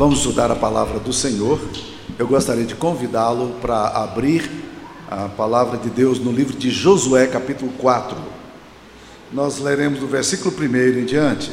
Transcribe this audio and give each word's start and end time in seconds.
Vamos 0.00 0.20
estudar 0.20 0.50
a 0.50 0.56
palavra 0.56 0.98
do 0.98 1.12
Senhor. 1.12 1.60
Eu 2.18 2.26
gostaria 2.26 2.64
de 2.64 2.74
convidá-lo 2.74 3.56
para 3.60 3.86
abrir 3.88 4.50
a 5.10 5.28
palavra 5.28 5.76
de 5.76 5.90
Deus 5.90 6.18
no 6.18 6.32
livro 6.32 6.56
de 6.56 6.70
Josué, 6.70 7.26
capítulo 7.26 7.70
4. 7.76 8.16
Nós 9.30 9.58
leremos 9.58 10.00
do 10.00 10.06
versículo 10.06 10.56
1 10.58 11.00
em 11.00 11.04
diante. 11.04 11.52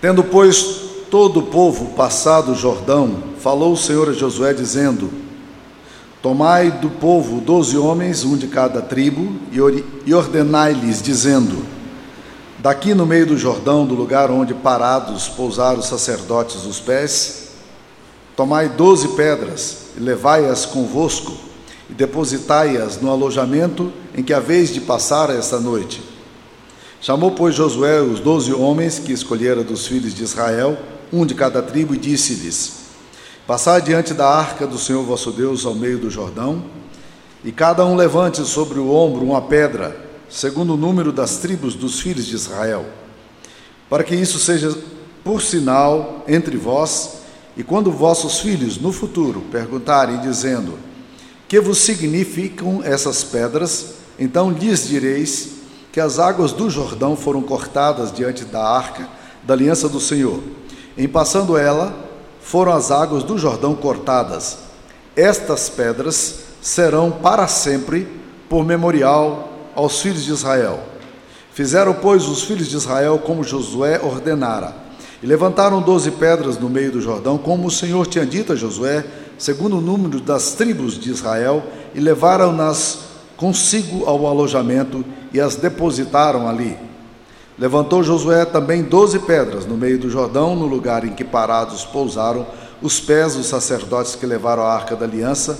Tendo, 0.00 0.22
pois, 0.22 0.62
todo 1.10 1.40
o 1.40 1.46
povo 1.46 1.96
passado 1.96 2.52
o 2.52 2.54
Jordão, 2.54 3.24
falou 3.40 3.72
o 3.72 3.76
Senhor 3.76 4.10
a 4.10 4.12
Josué, 4.12 4.54
dizendo: 4.54 5.10
Tomai 6.22 6.70
do 6.70 6.90
povo 6.90 7.40
doze 7.40 7.76
homens, 7.76 8.22
um 8.22 8.36
de 8.36 8.46
cada 8.46 8.80
tribo, 8.80 9.34
e 10.06 10.14
ordenai-lhes, 10.14 11.02
dizendo: 11.02 11.71
Daqui 12.62 12.94
no 12.94 13.04
meio 13.04 13.26
do 13.26 13.36
Jordão, 13.36 13.84
do 13.84 13.92
lugar 13.92 14.30
onde 14.30 14.54
parados 14.54 15.28
pousaram 15.28 15.80
os 15.80 15.86
sacerdotes 15.86 16.64
os 16.64 16.78
pés, 16.78 17.48
tomai 18.36 18.68
doze 18.68 19.08
pedras 19.16 19.86
e 19.96 20.00
levai-as 20.00 20.64
convosco, 20.64 21.32
e 21.90 21.92
depositai-as 21.92 23.00
no 23.00 23.10
alojamento 23.10 23.92
em 24.14 24.22
que 24.22 24.32
haveis 24.32 24.72
de 24.72 24.80
passar 24.80 25.28
esta 25.30 25.58
noite. 25.58 26.00
Chamou, 27.00 27.32
pois, 27.32 27.56
Josué 27.56 28.00
os 28.00 28.20
doze 28.20 28.54
homens 28.54 29.00
que 29.00 29.12
escolhera 29.12 29.64
dos 29.64 29.88
filhos 29.88 30.14
de 30.14 30.22
Israel, 30.22 30.78
um 31.12 31.26
de 31.26 31.34
cada 31.34 31.60
tribo, 31.60 31.96
e 31.96 31.98
disse-lhes: 31.98 32.74
Passai 33.44 33.82
diante 33.82 34.14
da 34.14 34.28
arca 34.28 34.68
do 34.68 34.78
Senhor 34.78 35.02
vosso 35.02 35.32
Deus 35.32 35.66
ao 35.66 35.74
meio 35.74 35.98
do 35.98 36.08
Jordão, 36.08 36.62
e 37.42 37.50
cada 37.50 37.84
um 37.84 37.96
levante 37.96 38.40
sobre 38.44 38.78
o 38.78 38.94
ombro 38.94 39.24
uma 39.24 39.42
pedra, 39.42 40.11
segundo 40.32 40.72
o 40.74 40.76
número 40.78 41.12
das 41.12 41.36
tribos 41.36 41.74
dos 41.74 42.00
filhos 42.00 42.24
de 42.24 42.34
Israel, 42.34 42.86
para 43.88 44.02
que 44.02 44.14
isso 44.14 44.38
seja 44.38 44.76
por 45.22 45.42
sinal 45.42 46.24
entre 46.26 46.56
vós, 46.56 47.18
e 47.54 47.62
quando 47.62 47.92
vossos 47.92 48.40
filhos 48.40 48.78
no 48.78 48.92
futuro 48.92 49.42
perguntarem, 49.52 50.20
dizendo: 50.20 50.78
Que 51.46 51.60
vos 51.60 51.78
significam 51.78 52.80
essas 52.82 53.22
pedras? 53.22 53.96
Então 54.18 54.50
lhes 54.50 54.88
direis 54.88 55.50
que 55.92 56.00
as 56.00 56.18
águas 56.18 56.52
do 56.52 56.70
Jordão 56.70 57.14
foram 57.14 57.42
cortadas 57.42 58.10
diante 58.10 58.44
da 58.44 58.64
arca 58.66 59.06
da 59.42 59.52
aliança 59.52 59.88
do 59.88 60.00
Senhor. 60.00 60.40
Em 60.96 61.06
passando 61.06 61.58
ela, 61.58 61.94
foram 62.40 62.72
as 62.72 62.90
águas 62.90 63.22
do 63.22 63.36
Jordão 63.36 63.74
cortadas. 63.74 64.58
Estas 65.14 65.68
pedras 65.68 66.36
serão 66.62 67.10
para 67.10 67.46
sempre 67.46 68.08
por 68.48 68.64
memorial 68.64 69.51
aos 69.74 70.00
filhos 70.00 70.24
de 70.24 70.32
Israel. 70.32 70.80
Fizeram, 71.52 71.94
pois, 71.94 72.26
os 72.26 72.42
filhos 72.42 72.68
de 72.68 72.76
Israel 72.76 73.18
como 73.18 73.44
Josué 73.44 74.00
ordenara, 74.02 74.74
e 75.22 75.26
levantaram 75.26 75.80
doze 75.80 76.10
pedras 76.10 76.58
no 76.58 76.68
meio 76.68 76.92
do 76.92 77.00
Jordão, 77.00 77.38
como 77.38 77.68
o 77.68 77.70
Senhor 77.70 78.06
tinha 78.06 78.26
dito 78.26 78.52
a 78.52 78.56
Josué, 78.56 79.04
segundo 79.38 79.78
o 79.78 79.80
número 79.80 80.20
das 80.20 80.52
tribos 80.52 80.98
de 80.98 81.10
Israel, 81.10 81.62
e 81.94 82.00
levaram-nas 82.00 82.98
consigo 83.36 84.06
ao 84.06 84.26
alojamento 84.26 85.04
e 85.32 85.40
as 85.40 85.56
depositaram 85.56 86.48
ali. 86.48 86.76
Levantou 87.58 88.02
Josué 88.02 88.44
também 88.44 88.82
doze 88.82 89.18
pedras 89.18 89.66
no 89.66 89.76
meio 89.76 89.98
do 89.98 90.08
Jordão, 90.08 90.56
no 90.56 90.66
lugar 90.66 91.04
em 91.04 91.12
que 91.12 91.24
parados 91.24 91.84
pousaram 91.84 92.46
os 92.80 92.98
pés 92.98 93.36
dos 93.36 93.46
sacerdotes 93.46 94.14
que 94.14 94.26
levaram 94.26 94.62
a 94.62 94.72
arca 94.72 94.96
da 94.96 95.04
aliança, 95.04 95.58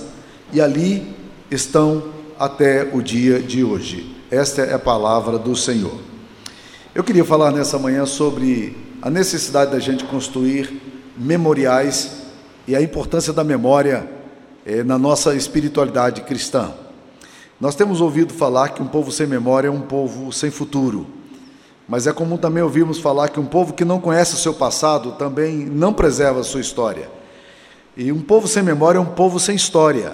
e 0.51 0.59
ali 0.59 1.15
estão 1.51 2.03
até 2.43 2.89
o 2.91 3.01
dia 3.01 3.39
de 3.39 3.63
hoje. 3.63 4.17
Esta 4.29 4.63
é 4.63 4.73
a 4.73 4.79
palavra 4.79 5.39
do 5.39 5.55
Senhor. 5.55 5.97
Eu 6.93 7.01
queria 7.01 7.23
falar 7.23 7.51
nessa 7.51 7.79
manhã 7.79 8.05
sobre 8.05 8.75
a 9.01 9.09
necessidade 9.09 9.71
da 9.71 9.79
gente 9.79 10.03
construir 10.03 10.81
memoriais 11.17 12.17
e 12.67 12.75
a 12.75 12.81
importância 12.81 13.31
da 13.31 13.45
memória 13.45 14.09
eh, 14.65 14.83
na 14.83 14.97
nossa 14.97 15.33
espiritualidade 15.33 16.19
cristã. 16.23 16.73
Nós 17.61 17.75
temos 17.75 18.01
ouvido 18.01 18.33
falar 18.33 18.69
que 18.69 18.83
um 18.83 18.87
povo 18.87 19.09
sem 19.09 19.25
memória 19.25 19.69
é 19.69 19.71
um 19.71 19.79
povo 19.79 20.29
sem 20.33 20.51
futuro. 20.51 21.07
Mas 21.87 22.07
é 22.07 22.11
comum 22.11 22.35
também 22.35 22.61
ouvirmos 22.61 22.99
falar 22.99 23.29
que 23.29 23.39
um 23.39 23.45
povo 23.45 23.71
que 23.71 23.85
não 23.85 24.01
conhece 24.01 24.33
o 24.33 24.37
seu 24.37 24.53
passado 24.53 25.13
também 25.13 25.65
não 25.65 25.93
preserva 25.93 26.41
a 26.41 26.43
sua 26.43 26.59
história. 26.59 27.09
E 27.95 28.11
um 28.11 28.19
povo 28.21 28.49
sem 28.49 28.61
memória 28.61 28.97
é 28.97 29.01
um 29.01 29.05
povo 29.05 29.39
sem 29.39 29.55
história. 29.55 30.13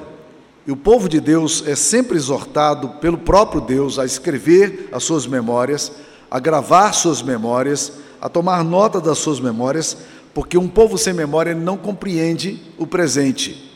E 0.68 0.72
o 0.72 0.78
povo 0.78 1.09
de 1.09 1.20
Deus 1.20 1.64
é 1.66 1.75
sempre 1.75 2.18
exortado 2.18 2.90
pelo 3.02 3.18
próprio 3.18 3.62
Deus 3.62 3.97
a 3.97 4.06
escrever 4.06 4.90
as 4.92 5.03
suas 5.03 5.25
memórias, 5.25 5.92
a 6.30 6.40
gravar 6.40 6.94
suas 6.94 7.22
memórias, 7.22 7.94
a 8.22 8.30
tomar 8.30 8.64
nota 8.64 9.00
das 9.00 9.18
suas 9.18 9.40
memórias, 9.40 9.97
porque 10.34 10.58
um 10.58 10.68
povo 10.68 10.97
sem 10.97 11.14
memória 11.14 11.56
não 11.56 11.78
compreende 11.78 12.62
o 12.78 12.86
presente. 12.86 13.70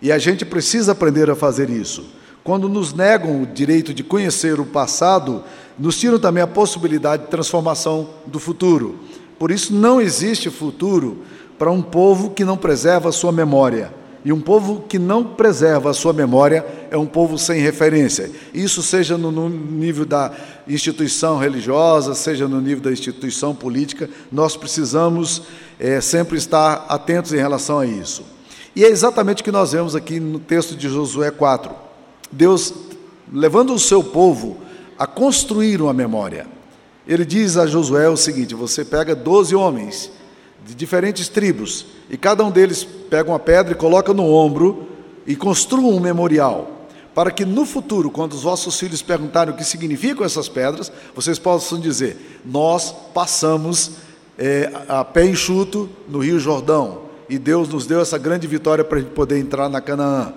E 0.00 0.10
a 0.10 0.18
gente 0.18 0.44
precisa 0.44 0.92
aprender 0.92 1.30
a 1.30 1.36
fazer 1.36 1.68
isso. 1.70 2.04
Quando 2.42 2.68
nos 2.68 2.92
negam 2.92 3.42
o 3.42 3.46
direito 3.46 3.94
de 3.94 4.02
conhecer 4.02 4.58
o 4.58 4.64
passado, 4.64 5.44
nos 5.78 5.96
tiram 5.96 6.18
também 6.18 6.42
a 6.42 6.46
possibilidade 6.46 7.24
de 7.24 7.30
transformação 7.30 8.08
do 8.26 8.40
futuro. 8.40 8.98
Por 9.38 9.50
isso, 9.50 9.72
não 9.72 10.00
existe 10.00 10.50
futuro 10.50 11.22
para 11.58 11.70
um 11.70 11.82
povo 11.82 12.30
que 12.30 12.44
não 12.44 12.56
preserva 12.56 13.10
a 13.10 13.12
sua 13.12 13.30
memória. 13.30 13.92
E 14.24 14.32
um 14.32 14.40
povo 14.40 14.84
que 14.88 14.98
não 14.98 15.24
preserva 15.24 15.90
a 15.90 15.94
sua 15.94 16.12
memória 16.12 16.64
é 16.90 16.96
um 16.96 17.06
povo 17.06 17.36
sem 17.36 17.60
referência. 17.60 18.30
Isso 18.54 18.82
seja 18.82 19.18
no 19.18 19.48
nível 19.48 20.04
da 20.04 20.30
instituição 20.68 21.38
religiosa, 21.38 22.14
seja 22.14 22.46
no 22.46 22.60
nível 22.60 22.84
da 22.84 22.92
instituição 22.92 23.54
política, 23.54 24.08
nós 24.30 24.56
precisamos 24.56 25.42
é, 25.78 26.00
sempre 26.00 26.38
estar 26.38 26.86
atentos 26.88 27.32
em 27.32 27.38
relação 27.38 27.80
a 27.80 27.86
isso. 27.86 28.22
E 28.76 28.84
é 28.84 28.88
exatamente 28.88 29.42
o 29.42 29.44
que 29.44 29.50
nós 29.50 29.72
vemos 29.72 29.96
aqui 29.96 30.20
no 30.20 30.38
texto 30.38 30.76
de 30.76 30.88
Josué 30.88 31.30
4. 31.30 31.74
Deus 32.30 32.72
levando 33.32 33.74
o 33.74 33.78
seu 33.78 34.04
povo 34.04 34.58
a 34.98 35.06
construir 35.06 35.82
uma 35.82 35.92
memória. 35.92 36.46
Ele 37.06 37.24
diz 37.24 37.56
a 37.56 37.66
Josué 37.66 38.08
o 38.08 38.16
seguinte: 38.16 38.54
você 38.54 38.84
pega 38.84 39.14
12 39.14 39.54
homens 39.54 40.10
de 40.66 40.74
diferentes 40.74 41.28
tribos, 41.28 41.86
e 42.08 42.16
cada 42.16 42.44
um 42.44 42.50
deles 42.50 42.84
pega 43.10 43.30
uma 43.30 43.38
pedra 43.38 43.72
e 43.72 43.76
coloca 43.76 44.12
no 44.14 44.24
ombro 44.32 44.88
e 45.26 45.36
construa 45.36 45.92
um 45.92 46.00
memorial, 46.00 46.86
para 47.14 47.30
que 47.30 47.44
no 47.44 47.66
futuro, 47.66 48.10
quando 48.10 48.32
os 48.32 48.42
vossos 48.42 48.78
filhos 48.78 49.02
perguntarem 49.02 49.52
o 49.52 49.56
que 49.56 49.64
significam 49.64 50.24
essas 50.24 50.48
pedras, 50.48 50.90
vocês 51.14 51.38
possam 51.38 51.78
dizer: 51.78 52.40
Nós 52.44 52.94
passamos 53.12 53.92
é, 54.38 54.70
a 54.88 55.04
pé 55.04 55.26
enxuto 55.26 55.88
no 56.08 56.20
Rio 56.20 56.38
Jordão, 56.38 57.02
e 57.28 57.38
Deus 57.38 57.68
nos 57.68 57.86
deu 57.86 58.00
essa 58.00 58.18
grande 58.18 58.46
vitória 58.46 58.84
para 58.84 58.98
a 58.98 59.00
gente 59.00 59.12
poder 59.12 59.38
entrar 59.38 59.68
na 59.68 59.80
Canaã. 59.80 60.32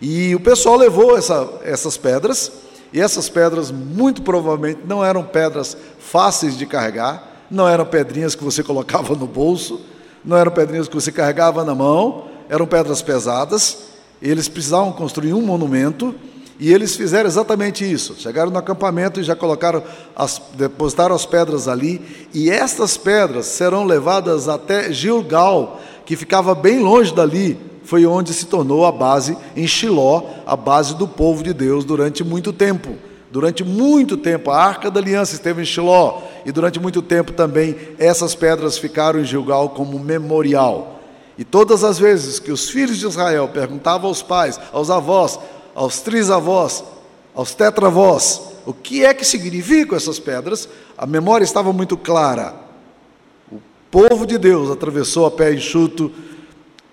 E 0.00 0.34
o 0.34 0.40
pessoal 0.40 0.76
levou 0.76 1.16
essa, 1.16 1.48
essas 1.62 1.96
pedras 1.96 2.50
e 2.92 3.00
essas 3.00 3.28
pedras, 3.28 3.70
muito 3.70 4.22
provavelmente, 4.22 4.80
não 4.86 5.04
eram 5.04 5.22
pedras 5.22 5.76
fáceis 5.98 6.56
de 6.56 6.66
carregar, 6.66 7.29
não 7.50 7.68
eram 7.68 7.84
pedrinhas 7.84 8.34
que 8.34 8.44
você 8.44 8.62
colocava 8.62 9.14
no 9.14 9.26
bolso, 9.26 9.80
não 10.24 10.36
eram 10.36 10.52
pedrinhas 10.52 10.88
que 10.88 10.94
você 10.94 11.10
carregava 11.10 11.64
na 11.64 11.74
mão, 11.74 12.24
eram 12.48 12.66
pedras 12.66 13.02
pesadas. 13.02 13.78
Eles 14.22 14.48
precisavam 14.48 14.92
construir 14.92 15.32
um 15.32 15.40
monumento 15.40 16.14
e 16.58 16.72
eles 16.72 16.94
fizeram 16.94 17.26
exatamente 17.26 17.90
isso. 17.90 18.14
Chegaram 18.18 18.50
no 18.50 18.58
acampamento 18.58 19.18
e 19.18 19.22
já 19.24 19.34
colocaram, 19.34 19.82
as, 20.14 20.40
depositaram 20.54 21.14
as 21.14 21.24
pedras 21.24 21.66
ali. 21.66 22.28
E 22.34 22.50
estas 22.50 22.98
pedras 22.98 23.46
serão 23.46 23.84
levadas 23.84 24.46
até 24.46 24.92
Gilgal, 24.92 25.80
que 26.04 26.16
ficava 26.16 26.54
bem 26.54 26.78
longe 26.78 27.14
dali, 27.14 27.58
foi 27.82 28.04
onde 28.04 28.34
se 28.34 28.46
tornou 28.46 28.84
a 28.84 28.92
base 28.92 29.36
em 29.56 29.66
Shiló, 29.66 30.22
a 30.46 30.54
base 30.54 30.94
do 30.94 31.08
povo 31.08 31.42
de 31.42 31.52
Deus 31.52 31.84
durante 31.84 32.22
muito 32.22 32.52
tempo. 32.52 32.90
Durante 33.30 33.62
muito 33.62 34.16
tempo, 34.16 34.50
a 34.50 34.60
Arca 34.60 34.90
da 34.90 34.98
Aliança 34.98 35.34
esteve 35.34 35.62
em 35.62 35.64
Shiló, 35.64 36.22
e 36.44 36.50
durante 36.50 36.80
muito 36.80 37.00
tempo 37.00 37.32
também 37.32 37.76
essas 37.96 38.34
pedras 38.34 38.76
ficaram 38.76 39.20
em 39.20 39.24
Gilgal 39.24 39.70
como 39.70 39.98
memorial. 40.00 41.00
E 41.38 41.44
todas 41.44 41.84
as 41.84 41.98
vezes 41.98 42.40
que 42.40 42.50
os 42.50 42.68
filhos 42.68 42.98
de 42.98 43.06
Israel 43.06 43.48
perguntavam 43.48 44.08
aos 44.08 44.20
pais, 44.20 44.58
aos 44.72 44.90
avós, 44.90 45.38
aos 45.74 46.00
trisavós, 46.00 46.82
aos 47.32 47.54
tetravós, 47.54 48.42
o 48.66 48.72
que 48.72 49.04
é 49.04 49.14
que 49.14 49.24
significam 49.24 49.96
essas 49.96 50.18
pedras, 50.18 50.68
a 50.98 51.06
memória 51.06 51.44
estava 51.44 51.72
muito 51.72 51.96
clara. 51.96 52.54
O 53.50 53.60
povo 53.90 54.26
de 54.26 54.38
Deus 54.38 54.70
atravessou 54.70 55.24
a 55.24 55.30
pé 55.30 55.54
enxuto 55.54 56.12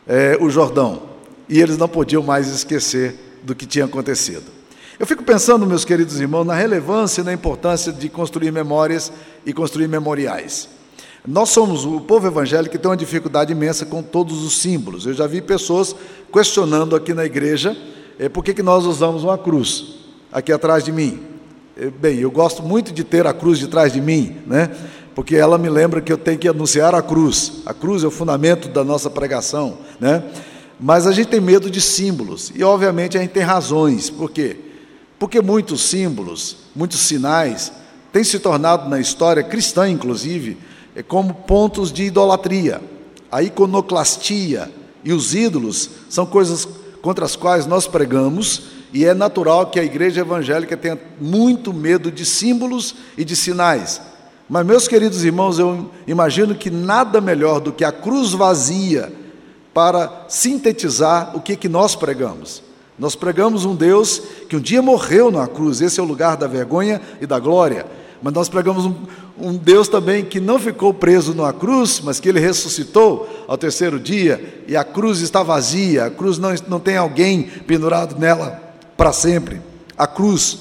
é, 0.07 0.37
o 0.39 0.49
Jordão. 0.49 1.01
E 1.49 1.59
eles 1.59 1.77
não 1.77 1.87
podiam 1.87 2.21
mais 2.21 2.47
esquecer 2.47 3.39
do 3.43 3.55
que 3.55 3.65
tinha 3.65 3.85
acontecido. 3.85 4.56
Eu 4.99 5.05
fico 5.05 5.23
pensando, 5.23 5.67
meus 5.67 5.85
queridos 5.85 6.19
irmãos, 6.19 6.43
na 6.43 6.55
relevância 6.55 7.21
e 7.21 7.23
na 7.23 7.31
importância 7.31 7.93
de 7.93 8.09
construir 8.09 8.51
memórias 8.51 9.11
e 9.45 9.53
construir 9.53 9.87
memoriais. 9.87 10.67
Nós 11.25 11.49
somos 11.49 11.85
o 11.85 12.01
povo 12.01 12.25
evangélico 12.25 12.71
que 12.71 12.79
tem 12.79 12.89
uma 12.89 12.97
dificuldade 12.97 13.51
imensa 13.51 13.85
com 13.85 14.01
todos 14.01 14.43
os 14.43 14.57
símbolos. 14.57 15.05
Eu 15.05 15.13
já 15.13 15.27
vi 15.27 15.39
pessoas 15.39 15.95
questionando 16.33 16.95
aqui 16.95 17.13
na 17.13 17.25
igreja 17.25 17.77
é, 18.17 18.27
por 18.27 18.43
que, 18.43 18.55
que 18.55 18.63
nós 18.63 18.85
usamos 18.85 19.23
uma 19.23 19.37
cruz 19.37 19.99
aqui 20.31 20.51
atrás 20.51 20.83
de 20.83 20.91
mim. 20.91 21.19
É, 21.79 21.91
bem, 21.91 22.17
eu 22.17 22.31
gosto 22.31 22.63
muito 22.63 22.91
de 22.91 23.03
ter 23.03 23.27
a 23.27 23.33
cruz 23.33 23.59
de 23.59 23.67
trás 23.67 23.93
de 23.93 24.01
mim, 24.01 24.37
né? 24.47 24.75
porque 25.13 25.35
ela 25.35 25.59
me 25.59 25.69
lembra 25.69 26.01
que 26.01 26.11
eu 26.11 26.17
tenho 26.17 26.39
que 26.39 26.47
anunciar 26.47 26.95
a 26.95 27.03
cruz. 27.03 27.61
A 27.67 27.73
cruz 27.73 28.03
é 28.03 28.07
o 28.07 28.11
fundamento 28.11 28.67
da 28.67 28.83
nossa 28.83 29.11
pregação, 29.11 29.77
né? 29.99 30.23
Mas 30.79 31.05
a 31.05 31.11
gente 31.11 31.27
tem 31.27 31.41
medo 31.41 31.69
de 31.69 31.81
símbolos, 31.81 32.51
e 32.55 32.63
obviamente 32.63 33.17
a 33.17 33.21
gente 33.21 33.31
tem 33.31 33.41
razões. 33.41 34.11
Por 34.11 34.29
quê? 34.29 34.66
Porque 35.19 35.41
muitos 35.41 35.81
símbolos, 35.81 36.57
muitos 36.75 36.99
sinais, 37.01 37.71
têm 38.11 38.23
se 38.23 38.39
tornado 38.39 38.89
na 38.89 38.99
história 38.99 39.43
cristã, 39.43 39.89
inclusive, 39.89 40.57
é 40.95 41.01
como 41.01 41.33
pontos 41.33 41.91
de 41.91 42.03
idolatria. 42.03 42.81
A 43.31 43.41
iconoclastia 43.41 44.71
e 45.03 45.11
os 45.11 45.33
ídolos 45.33 45.89
são 46.09 46.25
coisas 46.25 46.67
contra 47.01 47.25
as 47.25 47.35
quais 47.35 47.65
nós 47.65 47.87
pregamos, 47.87 48.63
e 48.93 49.05
é 49.05 49.13
natural 49.13 49.67
que 49.67 49.79
a 49.79 49.83
igreja 49.83 50.21
evangélica 50.21 50.77
tenha 50.77 50.97
muito 51.19 51.73
medo 51.73 52.11
de 52.11 52.25
símbolos 52.25 52.95
e 53.17 53.25
de 53.25 53.35
sinais. 53.35 54.01
Mas, 54.49 54.65
meus 54.65 54.87
queridos 54.87 55.23
irmãos, 55.23 55.59
eu 55.59 55.91
imagino 56.07 56.55
que 56.55 56.69
nada 56.69 57.19
melhor 57.19 57.59
do 57.59 57.73
que 57.73 57.83
a 57.83 57.91
cruz 57.91 58.31
vazia 58.31 59.11
para 59.73 60.25
sintetizar 60.29 61.35
o 61.35 61.41
que, 61.41 61.55
que 61.55 61.67
nós 61.67 61.95
pregamos. 61.95 62.63
Nós 62.97 63.15
pregamos 63.15 63.63
um 63.63 63.75
Deus 63.75 64.21
que 64.49 64.55
um 64.55 64.59
dia 64.59 64.81
morreu 64.81 65.29
na 65.29 65.47
cruz, 65.47 65.81
esse 65.81 65.99
é 65.99 66.03
o 66.03 66.05
lugar 66.05 66.35
da 66.35 66.47
vergonha 66.47 66.99
e 67.21 67.27
da 67.27 67.39
glória. 67.39 67.85
Mas 68.21 68.33
nós 68.33 68.49
pregamos 68.49 68.85
um, 68.85 68.95
um, 69.39 69.55
Deus 69.55 69.87
também 69.87 70.25
que 70.25 70.39
não 70.39 70.57
ficou 70.57 70.93
preso 70.93 71.35
na 71.35 71.53
cruz, 71.53 72.01
mas 72.03 72.19
que 72.19 72.27
ele 72.27 72.39
ressuscitou 72.39 73.45
ao 73.47 73.57
terceiro 73.57 73.99
dia, 73.99 74.63
e 74.67 74.75
a 74.75 74.83
cruz 74.83 75.19
está 75.19 75.43
vazia, 75.43 76.05
a 76.05 76.09
cruz 76.09 76.39
não, 76.39 76.49
não 76.67 76.79
tem 76.79 76.97
alguém 76.97 77.43
pendurado 77.43 78.19
nela 78.19 78.59
para 78.95 79.13
sempre. 79.13 79.61
A 79.95 80.07
cruz 80.07 80.57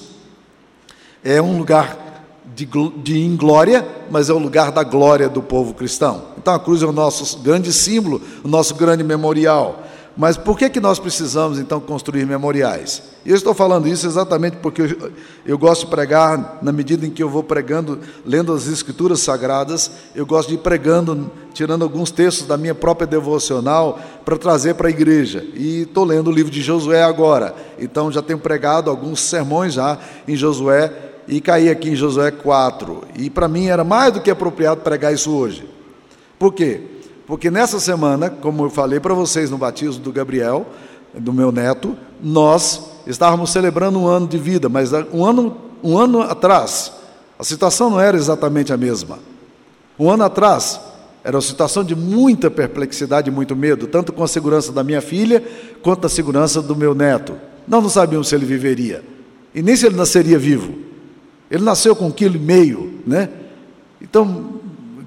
é 1.25 1.41
um 1.41 1.57
lugar 1.57 2.07
de, 2.55 2.69
de 3.03 3.19
inglória, 3.19 3.87
mas 4.11 4.29
é 4.29 4.33
o 4.33 4.39
lugar 4.39 4.71
da 4.71 4.85
glória 4.85 5.29
do 5.29 5.43
povo 5.43 5.75
cristão. 5.75 6.23
Então 6.39 6.55
a 6.55 6.61
cruz 6.61 6.83
é 6.83 6.87
o 6.87 6.93
nosso 6.93 7.39
grande 7.39 7.73
símbolo, 7.73 8.21
o 8.45 8.49
nosso 8.49 8.75
grande 8.75 9.03
memorial. 9.03 9.86
Mas 10.17 10.39
por 10.39 10.57
que, 10.57 10.71
que 10.71 10.81
nós 10.81 10.99
precisamos 10.99 11.59
então 11.59 11.79
construir 11.79 12.25
memoriais? 12.25 13.03
Eu 13.25 13.37
estou 13.37 13.53
falando 13.53 13.87
isso 13.87 14.07
exatamente 14.07 14.57
porque 14.57 14.81
eu, 14.81 15.13
eu, 15.45 15.59
gosto 15.59 15.85
de 15.85 15.91
pregar, 15.91 16.59
na 16.63 16.73
medida 16.73 17.05
em 17.05 17.11
que 17.11 17.23
eu 17.23 17.29
vou 17.29 17.43
pregando, 17.43 18.01
lendo 18.25 18.51
as 18.51 18.67
Escrituras 18.67 19.21
Sagradas, 19.21 19.91
eu 20.15 20.25
gosto 20.25 20.49
de 20.49 20.55
ir 20.55 20.59
pregando, 20.59 21.31
tirando 21.53 21.83
alguns 21.83 22.11
textos 22.11 22.47
da 22.47 22.57
minha 22.57 22.75
própria 22.75 23.07
devocional 23.07 24.01
para 24.25 24.39
trazer 24.39 24.75
para 24.75 24.89
a 24.89 24.91
igreja. 24.91 25.45
E 25.55 25.83
estou 25.83 26.05
lendo 26.05 26.29
o 26.29 26.33
livro 26.33 26.51
de 26.51 26.63
Josué 26.63 27.03
agora, 27.03 27.55
então 27.79 28.11
já 28.11 28.23
tenho 28.23 28.39
pregado 28.39 28.89
alguns 28.89 29.21
sermões 29.21 29.75
já 29.75 29.99
em 30.27 30.35
Josué 30.35 30.93
e 31.29 31.43
caí 31.43 31.69
aqui 31.69 31.91
em 31.91 31.97
Josué 31.97 32.31
4. 32.31 33.03
E 33.19 33.29
para 33.29 33.49
mim 33.49 33.67
era 33.67 33.85
mais 33.85 34.15
do 34.15 34.23
que 34.23 34.31
apropriado 34.31 34.81
pregar 34.81 35.13
isso 35.13 35.31
hoje. 35.31 35.69
Por 36.39 36.55
quê? 36.55 36.96
Porque 37.27 37.51
nessa 37.51 37.81
semana, 37.81 38.31
como 38.31 38.65
eu 38.65 38.71
falei 38.71 39.01
para 39.01 39.13
vocês 39.13 39.51
no 39.51 39.59
batismo 39.59 40.03
do 40.03 40.13
Gabriel, 40.13 40.67
do 41.13 41.33
meu 41.33 41.51
neto, 41.51 41.97
nós 42.23 42.83
estávamos 43.07 43.51
celebrando 43.51 43.99
um 43.99 44.07
ano 44.07 44.29
de 44.29 44.39
vida, 44.39 44.69
mas 44.69 44.93
um 45.13 45.25
ano, 45.25 45.57
um 45.83 45.99
ano 45.99 46.23
atrás, 46.23 46.93
a 47.39 47.43
situação 47.43 47.91
não 47.91 48.01
era 48.01 48.17
exatamente 48.17 48.73
a 48.73 48.77
mesma. 48.77 49.19
Um 49.99 50.11
ano 50.11 50.25
atrás, 50.25 50.81
era 51.25 51.37
uma 51.37 51.43
situação 51.43 51.83
de 51.83 51.97
muita 51.97 52.49
perplexidade 52.49 53.29
e 53.29 53.33
muito 53.33 53.57
medo, 53.57 53.89
tanto 53.89 54.13
com 54.13 54.23
a 54.23 54.29
segurança 54.29 54.71
da 54.71 54.85
minha 54.85 55.01
filha, 55.01 55.43
quanto 55.83 56.07
a 56.07 56.09
segurança 56.09 56.63
do 56.63 56.77
meu 56.77 56.95
neto. 56.95 57.35
Nós 57.67 57.83
não 57.83 57.91
sabíamos 57.91 58.29
se 58.29 58.35
ele 58.37 58.47
viveria, 58.47 59.03
e 59.53 59.61
nem 59.61 59.75
se 59.75 59.87
ele 59.87 59.97
nasceria 59.97 60.39
vivo. 60.39 60.75
Ele 61.51 61.65
nasceu 61.65 61.97
com 61.97 62.07
um 62.07 62.11
quilo 62.13 62.37
e 62.37 62.39
meio, 62.39 63.01
né? 63.07 63.29
Então, 64.01 64.56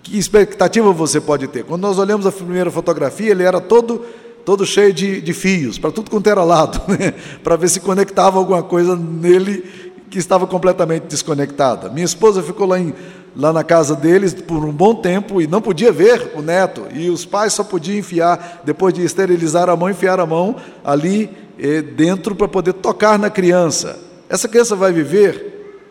que 0.10 0.18
expectativa 0.18 0.92
você 0.92 1.22
pode 1.22 1.48
ter? 1.48 1.64
Quando 1.64 1.82
nós 1.82 2.00
olhamos 2.00 2.26
a 2.26 2.32
primeira 2.32 2.72
fotografia, 2.72 3.32
ele 3.32 3.44
era 3.44 3.62
todo, 3.62 4.02
todo 4.44 4.66
cheio 4.66 4.92
de, 4.92 5.22
de 5.22 5.34
fios, 5.34 5.78
para 5.78 5.92
tudo 5.92 6.10
quanto 6.10 6.28
era 6.28 6.44
lado, 6.44 6.82
né? 6.92 7.14
para 7.44 7.56
ver 7.56 7.70
se 7.70 7.80
conectava 7.80 8.40
alguma 8.40 8.64
coisa 8.64 8.96
nele 8.96 9.64
que 10.10 10.18
estava 10.18 10.48
completamente 10.48 11.04
desconectada. 11.04 11.90
Minha 11.90 12.06
esposa 12.06 12.42
ficou 12.42 12.66
lá, 12.66 12.80
em, 12.80 12.94
lá 13.36 13.54
na 13.54 13.64
casa 13.64 13.96
deles 13.96 14.34
por 14.34 14.66
um 14.66 14.72
bom 14.72 14.96
tempo 14.96 15.40
e 15.40 15.46
não 15.46 15.62
podia 15.62 15.92
ver 15.92 16.32
o 16.36 16.42
neto, 16.42 16.88
e 16.92 17.10
os 17.10 17.26
pais 17.26 17.54
só 17.54 17.64
podiam 17.64 18.00
enfiar, 18.00 18.64
depois 18.66 18.94
de 18.94 19.04
esterilizar 19.04 19.70
a 19.70 19.76
mão, 19.76 19.90
enfiar 19.90 20.20
a 20.20 20.26
mão 20.26 20.56
ali 20.84 21.30
eh, 21.60 21.84
dentro 21.84 22.34
para 22.34 22.48
poder 22.48 22.74
tocar 22.74 23.20
na 23.20 23.30
criança. 23.30 24.00
Essa 24.28 24.48
criança 24.48 24.76
vai 24.76 24.92
viver 24.92 25.50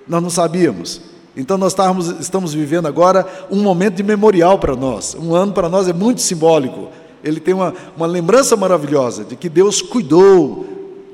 nós 0.09 0.23
não 0.23 0.31
sabíamos. 0.31 1.03
Então 1.36 1.56
nós 1.56 1.72
estamos, 1.72 2.08
estamos 2.20 2.54
vivendo 2.54 2.86
agora 2.86 3.26
um 3.50 3.62
momento 3.62 3.94
de 3.94 4.02
memorial 4.02 4.58
para 4.58 4.75
nós. 4.75 5.14
Um 5.14 5.34
ano 5.34 5.52
para 5.52 5.69
nós 5.69 5.88
é 5.88 5.92
muito 5.92 6.20
simbólico. 6.20 6.88
Ele 7.22 7.40
tem 7.40 7.54
uma, 7.54 7.75
uma 7.96 8.06
lembrança 8.06 8.56
maravilhosa 8.56 9.25
de 9.25 9.36
que 9.36 9.48
Deus 9.48 9.82
cuidou 9.82 10.66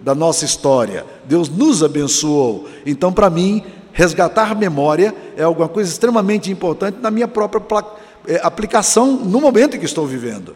da 0.02 0.14
nossa 0.14 0.44
história, 0.44 1.04
Deus 1.24 1.48
nos 1.48 1.82
abençoou. 1.82 2.68
Então, 2.84 3.10
para 3.10 3.30
mim, 3.30 3.64
resgatar 3.90 4.54
memória 4.54 5.14
é 5.34 5.42
alguma 5.42 5.68
coisa 5.68 5.90
extremamente 5.90 6.50
importante 6.50 6.98
na 7.00 7.10
minha 7.10 7.26
própria 7.26 7.62
é, 8.26 8.38
aplicação 8.42 9.12
no 9.12 9.40
momento 9.40 9.76
em 9.76 9.78
que 9.78 9.86
estou 9.86 10.06
vivendo. 10.06 10.54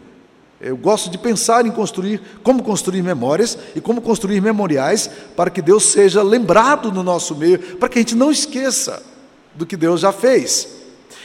Eu 0.61 0.75
gosto 0.75 1.09
de 1.09 1.17
pensar 1.17 1.65
em 1.65 1.71
construir, 1.71 2.21
como 2.43 2.61
construir 2.61 3.01
memórias 3.01 3.57
e 3.75 3.81
como 3.81 4.01
construir 4.01 4.41
memoriais 4.41 5.09
para 5.35 5.49
que 5.49 5.61
Deus 5.61 5.85
seja 5.85 6.21
lembrado 6.21 6.91
no 6.91 7.01
nosso 7.01 7.33
meio, 7.33 7.57
para 7.77 7.87
que 7.87 7.97
a 7.97 8.01
gente 8.01 8.15
não 8.15 8.29
esqueça 8.29 9.01
do 9.59 9.65
que 9.65 9.75
Deus 9.75 9.99
já 9.99 10.13
fez. 10.13 10.69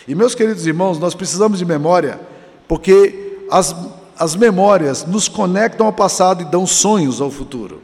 E 0.09 0.15
meus 0.15 0.35
queridos 0.35 0.67
irmãos, 0.67 0.99
nós 0.99 1.15
precisamos 1.15 1.61
de 1.61 1.65
memória, 1.65 2.21
porque 2.67 3.39
as, 3.49 3.75
as 4.19 4.35
memórias 4.35 5.07
nos 5.07 5.29
conectam 5.29 5.87
ao 5.87 5.93
passado 5.93 6.43
e 6.43 6.45
dão 6.45 6.67
sonhos 6.67 7.21
ao 7.21 7.31
futuro. 7.31 7.81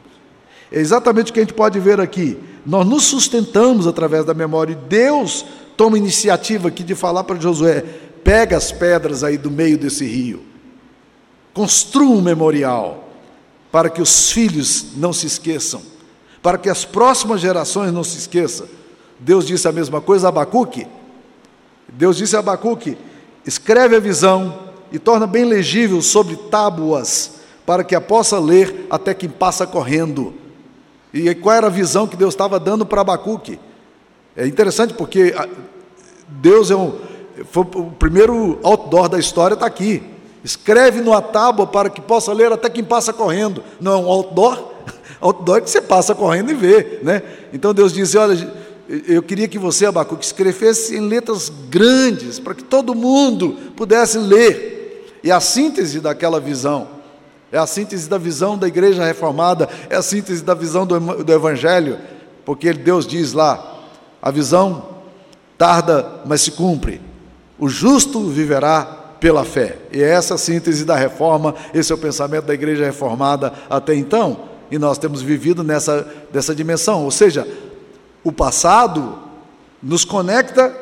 É 0.69 0.79
exatamente 0.79 1.31
o 1.31 1.33
que 1.33 1.39
a 1.39 1.43
gente 1.43 1.53
pode 1.53 1.79
ver 1.79 2.01
aqui. 2.01 2.37
Nós 2.65 2.85
nos 2.85 3.05
sustentamos 3.05 3.87
através 3.87 4.25
da 4.25 4.33
memória 4.33 4.73
e 4.73 4.75
Deus 4.75 5.45
toma 5.77 5.97
iniciativa 5.97 6.67
aqui 6.67 6.83
de 6.83 6.95
falar 6.95 7.23
para 7.23 7.39
Josué: 7.39 7.83
pega 8.21 8.57
as 8.57 8.73
pedras 8.73 9.23
aí 9.23 9.37
do 9.37 9.49
meio 9.49 9.77
desse 9.77 10.05
rio 10.05 10.51
Construa 11.53 12.17
um 12.17 12.21
memorial 12.21 13.09
para 13.71 13.89
que 13.89 14.01
os 14.01 14.31
filhos 14.31 14.87
não 14.97 15.13
se 15.13 15.27
esqueçam, 15.27 15.81
para 16.41 16.57
que 16.57 16.69
as 16.69 16.85
próximas 16.85 17.39
gerações 17.39 17.91
não 17.91 18.03
se 18.03 18.17
esqueçam. 18.17 18.67
Deus 19.21 19.45
disse 19.45 19.67
a 19.67 19.71
mesma 19.71 20.01
coisa 20.01 20.27
a 20.27 20.29
Abacuque. 20.29 20.87
Deus 21.87 22.17
disse 22.17 22.35
a 22.35 22.39
Abacuque: 22.39 22.97
escreve 23.45 23.95
a 23.95 23.99
visão 23.99 24.71
e 24.91 24.97
torna 24.97 25.27
bem 25.27 25.45
legível 25.45 26.01
sobre 26.01 26.35
tábuas, 26.35 27.35
para 27.65 27.83
que 27.83 27.95
a 27.95 28.01
possa 28.01 28.39
ler 28.39 28.87
até 28.89 29.13
quem 29.13 29.29
passa 29.29 29.67
correndo. 29.67 30.33
E 31.13 31.33
qual 31.35 31.55
era 31.55 31.67
a 31.67 31.69
visão 31.69 32.07
que 32.07 32.17
Deus 32.17 32.33
estava 32.33 32.59
dando 32.59 32.85
para 32.85 33.01
Abacuque? 33.01 33.59
É 34.35 34.47
interessante 34.47 34.93
porque 34.93 35.35
Deus 36.27 36.71
é 36.71 36.75
um, 36.75 36.97
foi 37.51 37.63
o 37.75 37.91
primeiro 37.91 38.59
outdoor 38.63 39.07
da 39.07 39.19
história, 39.19 39.53
está 39.53 39.67
aqui. 39.67 40.01
Escreve 40.43 41.01
numa 41.01 41.21
tábua 41.21 41.67
para 41.67 41.89
que 41.89 42.01
possa 42.01 42.33
ler 42.33 42.51
até 42.51 42.69
quem 42.69 42.83
passa 42.83 43.13
correndo. 43.13 43.63
Não 43.79 43.91
é 43.91 43.97
um 43.97 44.09
outdoor? 44.09 44.71
Outdoor 45.21 45.59
é 45.59 45.61
que 45.61 45.69
você 45.69 45.79
passa 45.79 46.15
correndo 46.15 46.49
e 46.49 46.55
vê. 46.55 46.99
Né? 47.03 47.21
Então 47.53 47.75
Deus 47.75 47.93
diz: 47.93 48.15
Olha, 48.15 48.35
eu 49.07 49.23
queria 49.23 49.47
que 49.47 49.57
você, 49.57 49.85
Abacuque, 49.85 50.25
escrevesse 50.25 50.97
em 50.97 51.07
letras 51.07 51.51
grandes, 51.69 52.39
para 52.39 52.53
que 52.53 52.63
todo 52.63 52.93
mundo 52.93 53.57
pudesse 53.75 54.17
ler. 54.17 55.17
E 55.23 55.31
a 55.31 55.39
síntese 55.39 56.01
daquela 56.01 56.39
visão, 56.39 56.89
é 57.51 57.57
a 57.57 57.65
síntese 57.65 58.09
da 58.09 58.17
visão 58.17 58.57
da 58.57 58.67
igreja 58.67 59.05
reformada, 59.05 59.69
é 59.89 59.95
a 59.95 60.01
síntese 60.01 60.43
da 60.43 60.53
visão 60.53 60.85
do, 60.85 61.23
do 61.23 61.31
Evangelho, 61.31 61.99
porque 62.43 62.73
Deus 62.73 63.07
diz 63.07 63.31
lá: 63.31 63.79
a 64.21 64.29
visão 64.29 64.89
tarda, 65.57 66.21
mas 66.25 66.41
se 66.41 66.51
cumpre. 66.51 66.99
O 67.57 67.69
justo 67.69 68.27
viverá 68.27 68.83
pela 69.19 69.45
fé. 69.45 69.77
E 69.91 70.01
é 70.01 70.09
essa 70.09 70.35
a 70.35 70.37
síntese 70.37 70.83
da 70.83 70.95
reforma, 70.95 71.55
esse 71.73 71.91
é 71.91 71.95
o 71.95 71.97
pensamento 71.97 72.45
da 72.45 72.53
igreja 72.53 72.83
reformada 72.83 73.53
até 73.69 73.95
então, 73.95 74.49
e 74.69 74.77
nós 74.77 74.97
temos 74.97 75.21
vivido 75.21 75.63
nessa 75.63 76.07
dessa 76.31 76.55
dimensão, 76.55 77.03
ou 77.03 77.11
seja, 77.11 77.47
o 78.23 78.31
passado 78.31 79.19
nos 79.81 80.05
conecta 80.05 80.75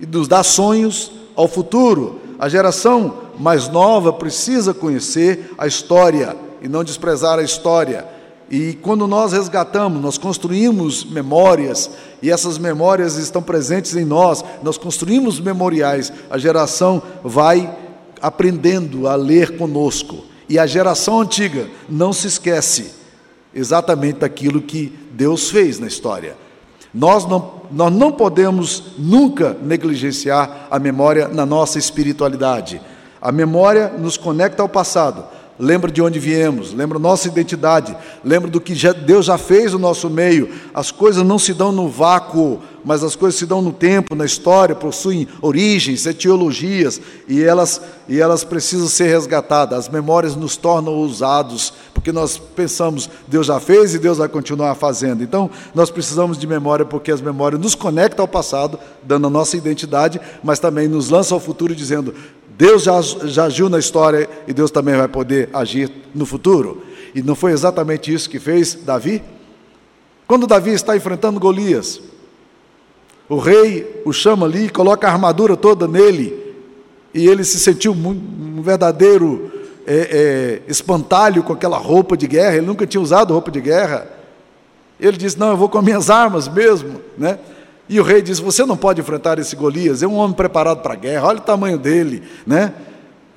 e 0.00 0.06
nos 0.06 0.26
dá 0.26 0.42
sonhos 0.42 1.12
ao 1.36 1.46
futuro. 1.48 2.20
A 2.38 2.48
geração 2.48 3.14
mais 3.38 3.68
nova 3.68 4.12
precisa 4.12 4.74
conhecer 4.74 5.52
a 5.56 5.66
história 5.66 6.36
e 6.60 6.68
não 6.68 6.82
desprezar 6.82 7.38
a 7.38 7.42
história. 7.42 8.06
E 8.50 8.74
quando 8.74 9.06
nós 9.06 9.32
resgatamos, 9.32 10.02
nós 10.02 10.18
construímos 10.18 11.04
memórias, 11.04 11.90
e 12.20 12.30
essas 12.30 12.58
memórias 12.58 13.16
estão 13.16 13.42
presentes 13.42 13.96
em 13.96 14.04
nós, 14.04 14.44
nós 14.62 14.76
construímos 14.76 15.40
memoriais, 15.40 16.12
a 16.30 16.36
geração 16.36 17.02
vai 17.22 17.74
aprendendo 18.20 19.08
a 19.08 19.14
ler 19.14 19.56
conosco. 19.56 20.24
E 20.48 20.58
a 20.58 20.66
geração 20.66 21.20
antiga 21.20 21.68
não 21.88 22.12
se 22.12 22.26
esquece 22.26 22.92
exatamente 23.54 24.20
daquilo 24.20 24.60
que 24.60 24.92
Deus 25.12 25.50
fez 25.50 25.78
na 25.78 25.86
história. 25.86 26.43
Nós 26.94 27.26
não, 27.26 27.54
nós 27.72 27.92
não 27.92 28.12
podemos 28.12 28.92
nunca 28.96 29.56
negligenciar 29.60 30.68
a 30.70 30.78
memória 30.78 31.26
na 31.26 31.44
nossa 31.44 31.76
espiritualidade. 31.78 32.80
A 33.20 33.32
memória 33.32 33.88
nos 33.98 34.16
conecta 34.16 34.62
ao 34.62 34.68
passado, 34.68 35.24
lembra 35.58 35.90
de 35.90 36.00
onde 36.00 36.20
viemos, 36.20 36.72
lembra 36.72 36.98
nossa 36.98 37.26
identidade, 37.26 37.96
lembra 38.22 38.48
do 38.48 38.60
que 38.60 38.74
já, 38.74 38.92
Deus 38.92 39.26
já 39.26 39.36
fez 39.36 39.72
no 39.72 39.78
nosso 39.78 40.08
meio. 40.08 40.48
As 40.72 40.92
coisas 40.92 41.24
não 41.24 41.38
se 41.38 41.52
dão 41.52 41.72
no 41.72 41.88
vácuo, 41.88 42.60
mas 42.84 43.02
as 43.02 43.16
coisas 43.16 43.38
se 43.38 43.46
dão 43.46 43.62
no 43.62 43.72
tempo, 43.72 44.14
na 44.14 44.24
história, 44.24 44.74
possuem 44.74 45.26
origens, 45.40 46.04
etiologias, 46.06 47.00
e 47.26 47.42
elas, 47.42 47.80
e 48.08 48.20
elas 48.20 48.44
precisam 48.44 48.86
ser 48.88 49.08
resgatadas. 49.08 49.78
As 49.78 49.88
memórias 49.88 50.36
nos 50.36 50.56
tornam 50.56 50.92
ousados, 50.92 51.72
porque 51.94 52.12
nós 52.12 52.36
pensamos, 52.36 53.08
Deus 53.26 53.46
já 53.46 53.58
fez 53.58 53.94
e 53.94 53.98
Deus 53.98 54.18
vai 54.18 54.28
continuar 54.28 54.74
fazendo. 54.74 55.22
Então, 55.22 55.50
nós 55.74 55.90
precisamos 55.90 56.36
de 56.36 56.46
memória, 56.46 56.84
porque 56.84 57.10
as 57.10 57.22
memórias 57.22 57.60
nos 57.60 57.74
conectam 57.74 58.24
ao 58.24 58.28
passado, 58.28 58.78
dando 59.02 59.26
a 59.26 59.30
nossa 59.30 59.56
identidade, 59.56 60.20
mas 60.42 60.58
também 60.58 60.86
nos 60.86 61.08
lançam 61.08 61.36
ao 61.36 61.40
futuro, 61.40 61.74
dizendo: 61.74 62.14
Deus 62.56 62.82
já, 62.82 63.00
já 63.00 63.44
agiu 63.44 63.68
na 63.68 63.78
história 63.78 64.28
e 64.46 64.52
Deus 64.52 64.70
também 64.70 64.94
vai 64.96 65.08
poder 65.08 65.48
agir 65.52 65.90
no 66.14 66.26
futuro. 66.26 66.82
E 67.14 67.22
não 67.22 67.34
foi 67.34 67.52
exatamente 67.52 68.12
isso 68.12 68.28
que 68.28 68.38
fez 68.38 68.74
Davi? 68.74 69.22
Quando 70.26 70.46
Davi 70.46 70.70
está 70.70 70.96
enfrentando 70.96 71.38
Golias, 71.38 72.00
o 73.28 73.38
rei 73.38 74.02
o 74.04 74.12
chama 74.12 74.46
ali, 74.46 74.68
coloca 74.68 75.08
a 75.08 75.12
armadura 75.12 75.56
toda 75.56 75.88
nele, 75.88 76.54
e 77.12 77.26
ele 77.26 77.44
se 77.44 77.58
sentiu 77.58 77.92
um 77.92 78.60
verdadeiro 78.60 79.50
é, 79.86 80.60
é, 80.66 80.70
espantalho 80.70 81.42
com 81.42 81.52
aquela 81.52 81.76
roupa 81.76 82.16
de 82.16 82.26
guerra, 82.26 82.56
ele 82.56 82.66
nunca 82.66 82.86
tinha 82.86 83.00
usado 83.00 83.32
roupa 83.32 83.50
de 83.50 83.60
guerra. 83.60 84.08
Ele 84.98 85.16
disse: 85.16 85.38
Não, 85.38 85.50
eu 85.50 85.56
vou 85.56 85.68
com 85.68 85.80
minhas 85.82 86.10
armas 86.10 86.48
mesmo. 86.48 87.00
Né? 87.16 87.38
E 87.88 88.00
o 88.00 88.02
rei 88.02 88.22
disse: 88.22 88.42
Você 88.42 88.64
não 88.64 88.76
pode 88.76 89.00
enfrentar 89.00 89.38
esse 89.38 89.54
Golias, 89.54 90.02
é 90.02 90.06
um 90.06 90.16
homem 90.16 90.36
preparado 90.36 90.80
para 90.80 90.94
a 90.94 90.96
guerra, 90.96 91.28
olha 91.28 91.38
o 91.38 91.42
tamanho 91.42 91.78
dele. 91.78 92.22
Né? 92.46 92.72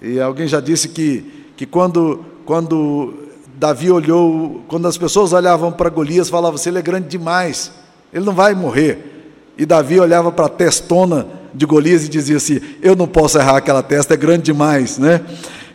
E 0.01 0.19
alguém 0.19 0.47
já 0.47 0.59
disse 0.59 0.89
que, 0.89 1.49
que 1.55 1.65
quando, 1.65 2.25
quando 2.45 3.13
Davi 3.55 3.91
olhou, 3.91 4.63
quando 4.67 4.87
as 4.87 4.97
pessoas 4.97 5.33
olhavam 5.33 5.71
para 5.71 5.89
Golias, 5.89 6.29
falavam 6.29 6.55
assim: 6.55 6.69
Ele 6.69 6.79
é 6.79 6.83
grande 6.83 7.07
demais, 7.07 7.71
ele 8.13 8.25
não 8.25 8.33
vai 8.33 8.53
morrer. 8.55 9.16
E 9.57 9.65
Davi 9.65 9.99
olhava 9.99 10.31
para 10.31 10.45
a 10.45 10.49
testona 10.49 11.27
de 11.53 11.65
Golias 11.65 12.05
e 12.05 12.09
dizia 12.09 12.37
assim: 12.37 12.59
Eu 12.81 12.95
não 12.95 13.07
posso 13.07 13.37
errar 13.37 13.57
aquela 13.57 13.81
testa, 13.81 14.13
é 14.13 14.17
grande 14.17 14.43
demais. 14.43 14.97
Né? 14.97 15.21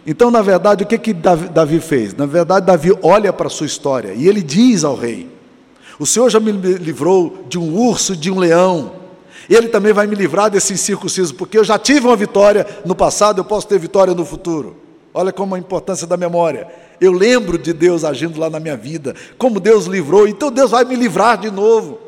Então, 0.06 0.30
na 0.30 0.42
verdade, 0.42 0.84
o 0.84 0.86
que, 0.86 0.98
que 0.98 1.12
Davi 1.12 1.80
fez? 1.80 2.14
Na 2.14 2.26
verdade, 2.26 2.66
Davi 2.66 2.92
olha 3.02 3.32
para 3.32 3.46
a 3.46 3.50
sua 3.50 3.66
história 3.66 4.12
e 4.14 4.28
ele 4.28 4.42
diz 4.42 4.84
ao 4.84 4.96
rei: 4.96 5.28
o 5.98 6.06
Senhor 6.06 6.28
já 6.30 6.40
me 6.40 6.50
livrou 6.50 7.44
de 7.48 7.58
um 7.58 7.78
urso, 7.78 8.16
de 8.16 8.30
um 8.30 8.38
leão. 8.38 8.92
Ele 9.48 9.68
também 9.68 9.92
vai 9.92 10.06
me 10.06 10.14
livrar 10.14 10.50
desse 10.50 10.72
incircunciso, 10.72 11.34
porque 11.34 11.58
eu 11.58 11.64
já 11.64 11.78
tive 11.78 12.06
uma 12.06 12.16
vitória 12.16 12.66
no 12.84 12.94
passado, 12.94 13.40
eu 13.40 13.44
posso 13.44 13.68
ter 13.68 13.78
vitória 13.78 14.14
no 14.14 14.24
futuro. 14.24 14.76
Olha 15.14 15.32
como 15.32 15.54
a 15.54 15.58
importância 15.58 16.06
da 16.06 16.16
memória. 16.16 16.66
Eu 17.00 17.12
lembro 17.12 17.58
de 17.58 17.72
Deus 17.72 18.04
agindo 18.04 18.40
lá 18.40 18.48
na 18.48 18.58
minha 18.58 18.76
vida, 18.76 19.14
como 19.36 19.60
Deus 19.60 19.86
livrou, 19.86 20.26
então 20.26 20.50
Deus 20.50 20.70
vai 20.70 20.84
me 20.84 20.96
livrar 20.96 21.38
de 21.38 21.50
novo. 21.50 21.98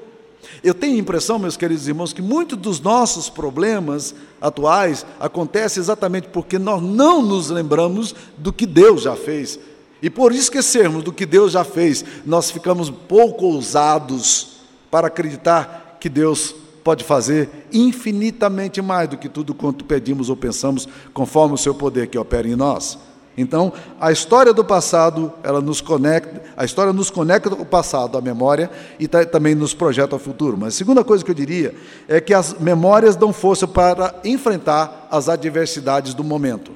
Eu 0.64 0.73
tenho 0.73 0.97
a 0.97 0.99
impressão, 0.99 1.38
meus 1.38 1.59
queridos 1.59 1.87
irmãos, 1.87 2.14
que 2.14 2.23
muitos 2.23 2.56
dos 2.56 2.80
nossos 2.80 3.28
problemas 3.28 4.14
atuais 4.40 5.04
acontecem 5.21 5.78
exatamente 5.78 6.28
porque 6.28 6.59
nós 6.59 6.83
não 6.83 7.21
nos 7.21 7.50
lembramos 7.50 8.14
do 8.38 8.50
que 8.50 8.64
Deus 8.64 9.02
já 9.02 9.14
fez. 9.14 9.59
E 10.00 10.09
por 10.09 10.33
esquecermos 10.33 11.04
do 11.04 11.12
que 11.12 11.26
Deus 11.26 11.52
já 11.52 11.64
fez, 11.64 12.02
nós 12.25 12.50
ficamos 12.50 12.88
pouco 12.88 13.44
ousados 13.44 14.61
para 14.90 15.09
acreditar 15.09 15.99
que 16.00 16.09
Deus 16.09 16.54
pode 16.83 17.04
fazer 17.04 17.66
infinitamente 17.71 18.80
mais 18.80 19.06
do 19.06 19.18
que 19.18 19.28
tudo 19.28 19.52
quanto 19.52 19.85
pedimos 19.85 20.30
ou 20.30 20.37
pensamos, 20.37 20.88
conforme 21.12 21.54
o 21.54 21.59
seu 21.59 21.75
poder 21.75 22.06
que 22.06 22.16
opera 22.16 22.49
em 22.49 22.56
nós. 22.56 22.99
Então, 23.37 23.73
a 24.00 24.12
história 24.12 24.53
do 24.53 24.64
passado, 24.64 25.33
ela 25.43 25.61
nos 25.61 25.81
conecta, 25.81 26.41
a 26.57 26.64
história 26.64 26.93
nos 26.93 27.11
conecta 27.11 27.50
ao 27.50 27.64
passado, 27.64 28.17
à 28.17 28.21
memória, 28.21 28.71
e 28.99 29.09
tá, 29.09 29.25
também 29.25 29.55
nos 29.55 29.75
projeta 29.75 30.14
ao 30.14 30.21
futuro. 30.21 30.57
Mas 30.57 30.75
a 30.75 30.76
segunda 30.79 31.03
coisa 31.03 31.25
que 31.25 31.31
eu 31.31 31.35
diria 31.35 31.75
é 32.07 32.21
que 32.21 32.33
as 32.33 32.55
memórias 32.55 33.17
dão 33.17 33.33
força 33.33 33.67
para 33.67 34.14
enfrentar 34.25 35.09
as 35.11 35.29
adversidades 35.29 36.14
do 36.14 36.23
momento. 36.23 36.73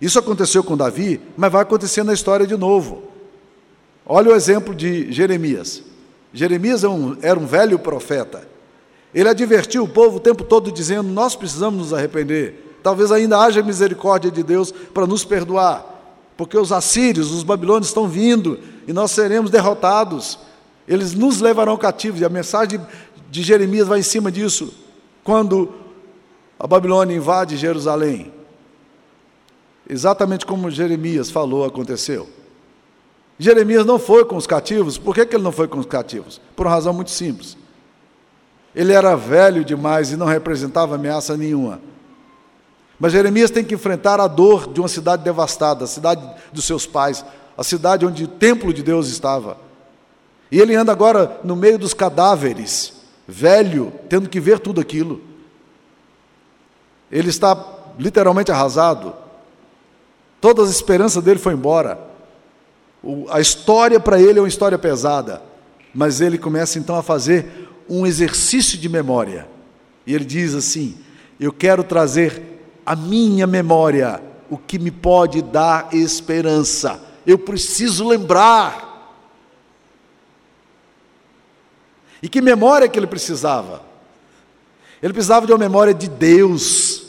Isso 0.00 0.18
aconteceu 0.18 0.64
com 0.64 0.76
Davi, 0.76 1.20
mas 1.36 1.52
vai 1.52 1.62
acontecer 1.62 2.02
na 2.02 2.14
história 2.14 2.46
de 2.46 2.56
novo. 2.56 3.04
Olha 4.06 4.32
o 4.32 4.34
exemplo 4.34 4.74
de 4.74 5.12
Jeremias. 5.12 5.82
Jeremias 6.32 6.82
é 6.82 6.88
era 7.20 7.38
um 7.38 7.46
velho 7.46 7.78
profeta. 7.78 8.48
Ele 9.14 9.28
advertiu 9.28 9.84
o 9.84 9.88
povo 9.88 10.16
o 10.16 10.20
tempo 10.20 10.42
todo 10.44 10.72
dizendo: 10.72 11.08
Nós 11.08 11.36
precisamos 11.36 11.78
nos 11.78 11.94
arrepender. 11.94 12.71
Talvez 12.82 13.12
ainda 13.12 13.38
haja 13.38 13.62
misericórdia 13.62 14.30
de 14.30 14.42
Deus 14.42 14.72
para 14.72 15.06
nos 15.06 15.24
perdoar, 15.24 15.84
porque 16.36 16.58
os 16.58 16.72
assírios, 16.72 17.30
os 17.30 17.42
babilônios 17.42 17.88
estão 17.88 18.08
vindo 18.08 18.58
e 18.86 18.92
nós 18.92 19.10
seremos 19.10 19.50
derrotados. 19.50 20.38
Eles 20.86 21.14
nos 21.14 21.40
levarão 21.40 21.76
cativos. 21.76 22.20
E 22.20 22.24
a 22.24 22.28
mensagem 22.28 22.80
de 23.30 23.42
Jeremias 23.42 23.86
vai 23.86 24.00
em 24.00 24.02
cima 24.02 24.32
disso. 24.32 24.74
Quando 25.22 25.72
a 26.58 26.66
Babilônia 26.66 27.14
invade 27.14 27.56
Jerusalém, 27.56 28.32
Exatamente 29.88 30.46
como 30.46 30.70
Jeremias 30.70 31.30
falou, 31.30 31.64
aconteceu. 31.64 32.28
Jeremias 33.38 33.84
não 33.84 33.98
foi 33.98 34.24
com 34.24 34.36
os 34.36 34.46
cativos. 34.46 34.96
Por 34.96 35.14
que, 35.14 35.26
que 35.26 35.36
ele 35.36 35.42
não 35.42 35.52
foi 35.52 35.66
com 35.66 35.78
os 35.78 35.86
cativos? 35.86 36.40
Por 36.54 36.66
uma 36.66 36.72
razão 36.72 36.92
muito 36.92 37.10
simples. 37.10 37.56
Ele 38.74 38.92
era 38.92 39.16
velho 39.16 39.64
demais 39.64 40.12
e 40.12 40.16
não 40.16 40.26
representava 40.26 40.94
ameaça 40.94 41.36
nenhuma. 41.36 41.80
Mas 43.02 43.10
Jeremias 43.10 43.50
tem 43.50 43.64
que 43.64 43.74
enfrentar 43.74 44.20
a 44.20 44.28
dor 44.28 44.72
de 44.72 44.78
uma 44.78 44.86
cidade 44.86 45.24
devastada, 45.24 45.82
a 45.82 45.88
cidade 45.88 46.24
dos 46.52 46.64
seus 46.64 46.86
pais, 46.86 47.24
a 47.58 47.64
cidade 47.64 48.06
onde 48.06 48.22
o 48.22 48.28
templo 48.28 48.72
de 48.72 48.80
Deus 48.80 49.08
estava. 49.08 49.56
E 50.52 50.60
ele 50.60 50.76
anda 50.76 50.92
agora 50.92 51.40
no 51.42 51.56
meio 51.56 51.76
dos 51.80 51.92
cadáveres, 51.92 52.92
velho, 53.26 53.92
tendo 54.08 54.28
que 54.28 54.38
ver 54.38 54.60
tudo 54.60 54.80
aquilo. 54.80 55.20
Ele 57.10 57.28
está 57.28 57.58
literalmente 57.98 58.52
arrasado. 58.52 59.12
Toda 60.40 60.62
a 60.62 60.66
esperança 60.66 61.20
dele 61.20 61.40
foi 61.40 61.54
embora. 61.54 61.98
O, 63.02 63.26
a 63.30 63.40
história 63.40 63.98
para 63.98 64.22
ele 64.22 64.38
é 64.38 64.42
uma 64.42 64.46
história 64.46 64.78
pesada. 64.78 65.42
Mas 65.92 66.20
ele 66.20 66.38
começa 66.38 66.78
então 66.78 66.94
a 66.94 67.02
fazer 67.02 67.68
um 67.88 68.06
exercício 68.06 68.78
de 68.78 68.88
memória. 68.88 69.48
E 70.06 70.14
ele 70.14 70.24
diz 70.24 70.54
assim: 70.54 70.96
Eu 71.40 71.52
quero 71.52 71.82
trazer 71.82 72.51
a 72.84 72.96
minha 72.96 73.46
memória 73.46 74.22
o 74.52 74.58
que 74.58 74.78
me 74.78 74.90
pode 74.90 75.40
dar 75.40 75.94
esperança. 75.94 77.00
Eu 77.26 77.38
preciso 77.38 78.06
lembrar. 78.06 79.16
E 82.22 82.28
que 82.28 82.42
memória 82.42 82.86
que 82.86 82.98
ele 82.98 83.06
precisava? 83.06 83.82
Ele 85.02 85.14
precisava 85.14 85.46
de 85.46 85.52
uma 85.52 85.58
memória 85.58 85.94
de 85.94 86.06
Deus. 86.06 87.02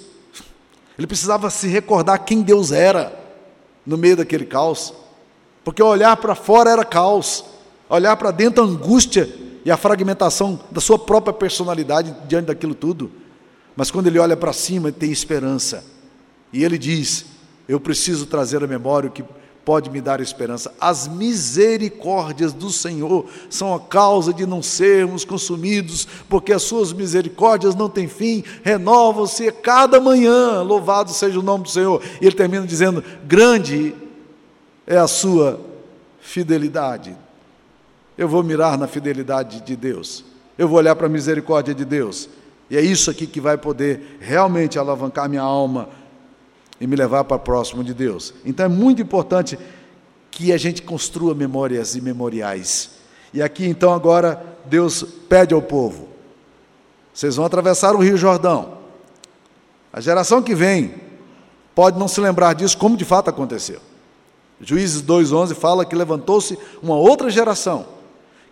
Ele 0.97 1.05
precisava 1.05 1.49
se 1.49 1.67
recordar 1.67 2.19
quem 2.19 2.41
Deus 2.41 2.71
era 2.71 3.13
no 3.85 3.97
meio 3.97 4.15
daquele 4.15 4.45
caos. 4.45 4.93
Porque 5.65 5.83
olhar 5.83 6.15
para 6.15 6.35
fora 6.35 6.69
era 6.69 6.85
caos, 6.85 7.43
olhar 7.89 8.15
para 8.15 8.31
dentro 8.31 8.63
a 8.63 8.65
angústia 8.65 9.29
e 9.65 9.69
a 9.69 9.75
fragmentação 9.75 10.61
da 10.71 10.79
sua 10.79 10.97
própria 10.97 11.33
personalidade 11.33 12.15
diante 12.25 12.45
daquilo 12.45 12.73
tudo. 12.73 13.11
Mas 13.75 13.89
quando 13.89 14.07
ele 14.07 14.19
olha 14.19 14.37
para 14.37 14.53
cima, 14.53 14.89
ele 14.89 14.97
tem 14.97 15.11
esperança. 15.11 15.83
E 16.51 16.63
ele 16.63 16.77
diz: 16.77 17.25
Eu 17.67 17.79
preciso 17.79 18.25
trazer 18.25 18.63
à 18.63 18.67
memória 18.67 19.09
o 19.09 19.11
que 19.11 19.23
pode 19.65 19.89
me 19.89 20.01
dar 20.01 20.19
esperança. 20.19 20.73
As 20.79 21.07
misericórdias 21.07 22.53
do 22.53 22.69
Senhor 22.69 23.25
são 23.49 23.73
a 23.73 23.79
causa 23.79 24.33
de 24.33 24.45
não 24.45 24.61
sermos 24.61 25.23
consumidos, 25.23 26.07
porque 26.27 26.53
as 26.53 26.63
suas 26.63 26.91
misericórdias 26.91 27.75
não 27.75 27.89
têm 27.89 28.07
fim, 28.07 28.43
renovam-se 28.61 29.51
cada 29.51 29.99
manhã. 29.99 30.61
Louvado 30.61 31.11
seja 31.11 31.39
o 31.39 31.43
nome 31.43 31.63
do 31.63 31.69
Senhor. 31.69 32.01
E 32.21 32.25
ele 32.25 32.35
termina 32.35 32.67
dizendo: 32.67 33.03
Grande 33.25 33.95
é 34.85 34.97
a 34.97 35.07
sua 35.07 35.59
fidelidade. 36.19 37.15
Eu 38.17 38.27
vou 38.27 38.43
mirar 38.43 38.77
na 38.77 38.87
fidelidade 38.87 39.61
de 39.61 39.75
Deus. 39.75 40.23
Eu 40.57 40.67
vou 40.67 40.77
olhar 40.77 40.95
para 40.95 41.07
a 41.07 41.09
misericórdia 41.09 41.73
de 41.73 41.83
Deus. 41.83 42.29
E 42.73 42.75
é 42.75 42.81
isso 42.81 43.11
aqui 43.11 43.27
que 43.27 43.39
vai 43.39 43.55
poder 43.55 44.17
realmente 44.19 44.79
alavancar 44.79 45.29
minha 45.29 45.43
alma 45.43 45.89
e 46.81 46.87
me 46.87 46.95
levar 46.95 47.23
para 47.23 47.37
próximo 47.37 47.83
de 47.83 47.93
Deus. 47.93 48.33
Então 48.43 48.65
é 48.65 48.67
muito 48.67 48.99
importante 48.99 49.59
que 50.31 50.51
a 50.51 50.57
gente 50.57 50.81
construa 50.81 51.35
memórias 51.35 51.95
e 51.95 52.01
memoriais. 52.01 52.89
E 53.31 53.43
aqui 53.43 53.67
então 53.67 53.93
agora 53.93 54.43
Deus 54.65 55.03
pede 55.29 55.53
ao 55.53 55.61
povo: 55.61 56.09
vocês 57.13 57.35
vão 57.35 57.45
atravessar 57.45 57.93
o 57.93 57.99
Rio 57.99 58.17
Jordão. 58.17 58.79
A 59.93 60.01
geração 60.01 60.41
que 60.41 60.55
vem 60.55 60.95
pode 61.75 61.99
não 61.99 62.07
se 62.07 62.19
lembrar 62.19 62.53
disso, 62.53 62.75
como 62.75 62.97
de 62.97 63.05
fato 63.05 63.29
aconteceu. 63.29 63.81
Juízes 64.59 65.03
2,11 65.03 65.53
fala 65.53 65.85
que 65.85 65.95
levantou-se 65.95 66.57
uma 66.81 66.95
outra 66.95 67.29
geração 67.29 67.85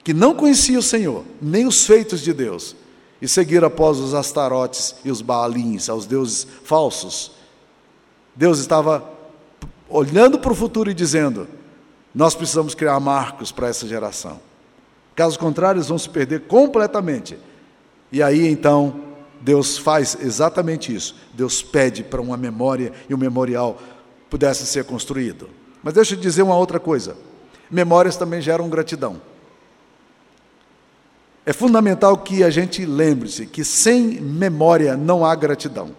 que 0.03 0.13
não 0.13 0.35
conhecia 0.35 0.77
o 0.77 0.83
Senhor, 0.83 1.23
nem 1.41 1.65
os 1.65 1.87
feitos 1.87 2.21
de 2.21 2.33
Deus, 2.33 2.75
e 3.21 3.27
seguir 3.27 3.63
após 3.63 3.99
os 3.99 4.13
astarotes 4.13 4.95
e 5.05 5.11
os 5.11 5.21
baalins, 5.21 5.89
aos 5.89 6.05
deuses 6.05 6.47
falsos. 6.63 7.31
Deus 8.35 8.59
estava 8.59 9.03
olhando 9.87 10.39
para 10.39 10.51
o 10.51 10.55
futuro 10.55 10.89
e 10.89 10.93
dizendo: 10.93 11.47
nós 12.13 12.33
precisamos 12.33 12.73
criar 12.73 12.99
marcos 12.99 13.51
para 13.51 13.67
essa 13.67 13.87
geração. 13.87 14.39
Caso 15.15 15.37
contrário, 15.37 15.77
eles 15.77 15.89
vão 15.89 15.99
se 15.99 16.09
perder 16.09 16.41
completamente. 16.41 17.37
E 18.11 18.23
aí 18.23 18.47
então, 18.47 19.01
Deus 19.39 19.77
faz 19.77 20.17
exatamente 20.19 20.93
isso. 20.93 21.15
Deus 21.33 21.61
pede 21.61 22.03
para 22.03 22.21
uma 22.21 22.37
memória 22.37 22.91
e 23.09 23.13
um 23.13 23.17
memorial 23.17 23.77
pudesse 24.29 24.65
ser 24.65 24.85
construído. 24.85 25.49
Mas 25.83 25.93
deixa 25.93 26.15
eu 26.15 26.19
dizer 26.19 26.41
uma 26.41 26.55
outra 26.55 26.79
coisa: 26.79 27.15
memórias 27.69 28.15
também 28.15 28.41
geram 28.41 28.69
gratidão. 28.69 29.21
É 31.45 31.53
fundamental 31.53 32.17
que 32.17 32.43
a 32.43 32.49
gente 32.49 32.85
lembre-se 32.85 33.45
que 33.45 33.63
sem 33.63 34.21
memória 34.21 34.95
não 34.95 35.25
há 35.25 35.33
gratidão. 35.33 35.95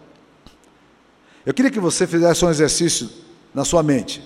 Eu 1.45 1.53
queria 1.53 1.71
que 1.71 1.81
você 1.81 2.07
fizesse 2.07 2.45
um 2.45 2.51
exercício 2.51 3.11
na 3.53 3.65
sua 3.65 3.83
mente, 3.83 4.23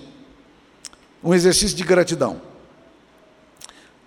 um 1.23 1.33
exercício 1.33 1.75
de 1.75 1.83
gratidão. 1.83 2.39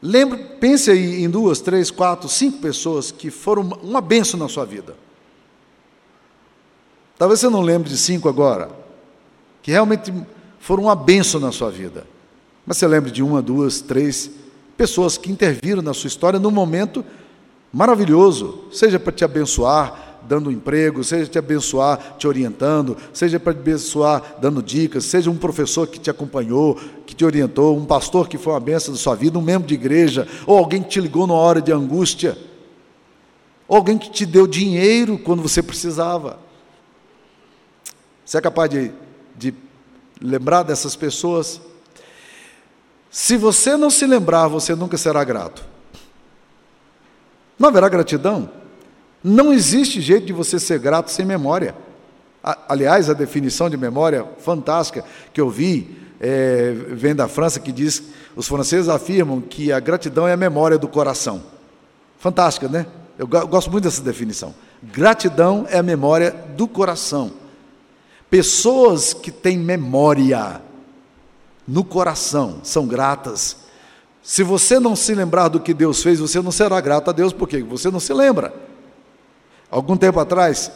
Lembre, 0.00 0.38
pense 0.61 0.90
aí 0.90 1.23
em 1.23 1.29
duas, 1.29 1.61
três, 1.61 1.90
quatro, 1.90 2.29
cinco 2.29 2.59
pessoas 2.59 3.11
que 3.11 3.31
foram 3.31 3.62
uma 3.83 4.00
benção 4.00 4.38
na 4.38 4.49
sua 4.49 4.64
vida. 4.64 4.97
Talvez 7.19 7.40
você 7.40 7.50
não 7.50 7.61
lembre 7.61 7.90
de 7.90 7.99
cinco 7.99 8.29
agora, 8.29 8.71
que 9.62 9.71
realmente 9.71 10.11
foram 10.59 10.85
uma 10.85 10.95
benção 10.95 11.38
na 11.40 11.52
sua 11.52 11.71
vida. 11.71 12.07
Mas 12.64 12.79
você 12.79 12.87
lembre 12.87 13.11
de 13.11 13.23
uma, 13.23 13.43
duas, 13.43 13.81
três, 13.83 14.31
pessoas 14.80 15.18
que 15.18 15.30
interviram 15.30 15.82
na 15.82 15.92
sua 15.92 16.08
história 16.08 16.40
num 16.40 16.50
momento 16.50 17.04
maravilhoso, 17.70 18.64
seja 18.72 18.99
para 18.99 19.12
te 19.12 19.22
abençoar, 19.22 20.22
dando 20.26 20.49
um 20.49 20.50
emprego, 20.50 21.04
seja 21.04 21.26
te 21.26 21.38
abençoar, 21.38 22.16
te 22.16 22.26
orientando, 22.26 22.96
seja 23.12 23.38
para 23.38 23.52
te 23.52 23.58
abençoar, 23.58 24.37
dando 24.40 24.62
dicas, 24.62 25.04
seja 25.04 25.30
um 25.30 25.37
professor 25.37 25.87
que 25.87 26.00
te 26.00 26.08
acompanhou, 26.08 26.80
que 27.04 27.14
te 27.14 27.26
orientou, 27.26 27.76
um 27.76 27.84
pastor 27.84 28.26
que 28.26 28.38
foi 28.38 28.54
uma 28.54 28.60
benção 28.60 28.94
da 28.94 28.99
sua 28.99 29.14
vida, 29.14 29.38
um 29.38 29.42
membro 29.42 29.68
de 29.68 29.75
igreja, 29.75 30.26
ou 30.46 30.56
alguém 30.56 30.82
que 30.82 30.88
te 30.88 31.00
ligou 31.02 31.26
numa 31.26 31.38
hora 31.38 31.60
de 31.60 31.70
angústia, 31.70 32.38
ou 33.68 33.76
alguém 33.76 33.99
que 33.99 34.10
te 34.10 34.25
deu 34.25 34.46
dinheiro 34.46 35.18
quando 35.18 35.42
você 35.42 35.62
precisava. 35.62 36.38
Você 38.25 38.38
é 38.38 38.40
capaz 38.40 38.70
de, 38.70 38.92
de 39.37 39.52
lembrar 40.22 40.62
dessas 40.62 40.96
pessoas? 40.96 41.60
Se 43.11 43.37
você 43.37 43.76
não 43.76 43.90
se 43.90 44.07
lembrar, 44.07 44.47
você 44.47 44.75
nunca 44.75 44.97
será 44.97 45.25
grato. 45.25 45.64
Não 47.59 47.69
haverá 47.69 47.88
gratidão. 47.88 48.49
Não 49.23 49.52
existe 49.52 50.00
jeito 50.00 50.26
de 50.26 50.33
você 50.33 50.59
ser 50.59 50.79
grato 50.79 51.11
sem 51.11 51.26
memória. 51.26 51.75
Aliás, 52.43 53.11
a 53.11 53.12
definição 53.12 53.69
de 53.69 53.76
memória 53.76 54.26
fantástica 54.38 55.05
que 55.33 55.40
eu 55.40 55.50
vi 55.50 55.99
é, 56.21 56.73
vem 56.88 57.14
da 57.14 57.29
França, 57.29 57.61
que 57.61 57.73
diz: 57.73 58.02
os 58.35 58.49
franceses 58.49 58.88
afirmam 58.88 59.40
que 59.40 59.73
a 59.73 59.81
gratidão 59.81 60.26
é 60.26 60.33
a 60.33 60.37
memória 60.37 60.79
do 60.79 60.88
coração. 60.88 61.43
Fantástica, 62.19 62.69
né? 62.69 62.87
Eu 63.19 63.26
gosto 63.26 63.71
muito 63.71 63.85
dessa 63.85 64.00
definição. 64.00 64.55
Gratidão 64.83 65.67
é 65.69 65.76
a 65.76 65.83
memória 65.83 66.31
do 66.57 66.67
coração. 66.67 67.33
Pessoas 68.31 69.12
que 69.12 69.31
têm 69.31 69.59
memória 69.59 70.62
no 71.70 71.84
coração, 71.84 72.58
são 72.64 72.84
gratas. 72.84 73.56
Se 74.24 74.42
você 74.42 74.80
não 74.80 74.96
se 74.96 75.14
lembrar 75.14 75.46
do 75.46 75.60
que 75.60 75.72
Deus 75.72 76.02
fez, 76.02 76.18
você 76.18 76.42
não 76.42 76.50
será 76.50 76.80
grato 76.80 77.10
a 77.10 77.12
Deus, 77.12 77.32
porque 77.32 77.62
você 77.62 77.90
não 77.92 78.00
se 78.00 78.12
lembra. 78.12 78.52
Algum 79.70 79.96
tempo 79.96 80.18
atrás, 80.18 80.70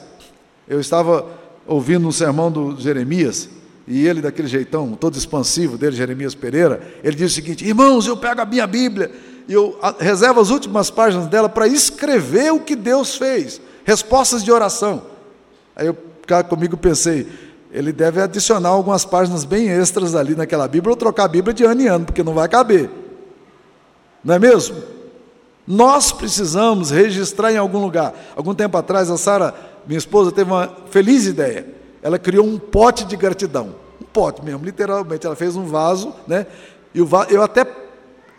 eu 0.68 0.80
estava 0.80 1.26
ouvindo 1.66 2.06
um 2.06 2.12
sermão 2.12 2.50
do 2.50 2.80
Jeremias, 2.80 3.48
e 3.88 4.06
ele, 4.06 4.22
daquele 4.22 4.46
jeitão 4.46 4.92
todo 4.92 5.18
expansivo 5.18 5.76
dele, 5.76 5.96
Jeremias 5.96 6.32
Pereira, 6.32 6.80
ele 7.02 7.16
diz 7.16 7.32
o 7.32 7.34
seguinte: 7.34 7.66
Irmãos, 7.66 8.06
eu 8.06 8.16
pego 8.16 8.42
a 8.42 8.46
minha 8.46 8.66
Bíblia 8.66 9.10
e 9.48 9.52
eu 9.52 9.78
reservo 9.98 10.40
as 10.40 10.50
últimas 10.50 10.90
páginas 10.90 11.26
dela 11.26 11.48
para 11.48 11.66
escrever 11.66 12.52
o 12.52 12.60
que 12.60 12.76
Deus 12.76 13.16
fez, 13.16 13.60
respostas 13.84 14.44
de 14.44 14.52
oração. 14.52 15.02
Aí 15.74 15.88
eu 15.88 15.96
cá 16.24 16.42
comigo 16.42 16.76
pensei, 16.76 17.26
ele 17.74 17.92
deve 17.92 18.22
adicionar 18.22 18.68
algumas 18.68 19.04
páginas 19.04 19.44
bem 19.44 19.68
extras 19.68 20.14
ali 20.14 20.36
naquela 20.36 20.68
Bíblia, 20.68 20.92
ou 20.92 20.96
trocar 20.96 21.24
a 21.24 21.28
Bíblia 21.28 21.52
de 21.52 21.64
ano 21.64 21.82
em 21.82 21.88
ano, 21.88 22.06
porque 22.06 22.22
não 22.22 22.32
vai 22.32 22.48
caber. 22.48 22.88
Não 24.22 24.36
é 24.36 24.38
mesmo? 24.38 24.76
Nós 25.66 26.12
precisamos 26.12 26.90
registrar 26.90 27.52
em 27.52 27.56
algum 27.56 27.80
lugar. 27.80 28.14
Algum 28.36 28.54
tempo 28.54 28.76
atrás, 28.76 29.10
a 29.10 29.18
Sara, 29.18 29.52
minha 29.86 29.98
esposa, 29.98 30.30
teve 30.30 30.52
uma 30.52 30.70
feliz 30.88 31.26
ideia. 31.26 31.66
Ela 32.00 32.16
criou 32.16 32.46
um 32.46 32.58
pote 32.58 33.04
de 33.04 33.16
gratidão. 33.16 33.74
Um 34.00 34.04
pote 34.04 34.44
mesmo, 34.44 34.64
literalmente. 34.64 35.26
Ela 35.26 35.34
fez 35.34 35.56
um 35.56 35.64
vaso, 35.64 36.14
né? 36.28 36.46
E 36.94 37.00
eu 37.00 37.42
até 37.42 37.64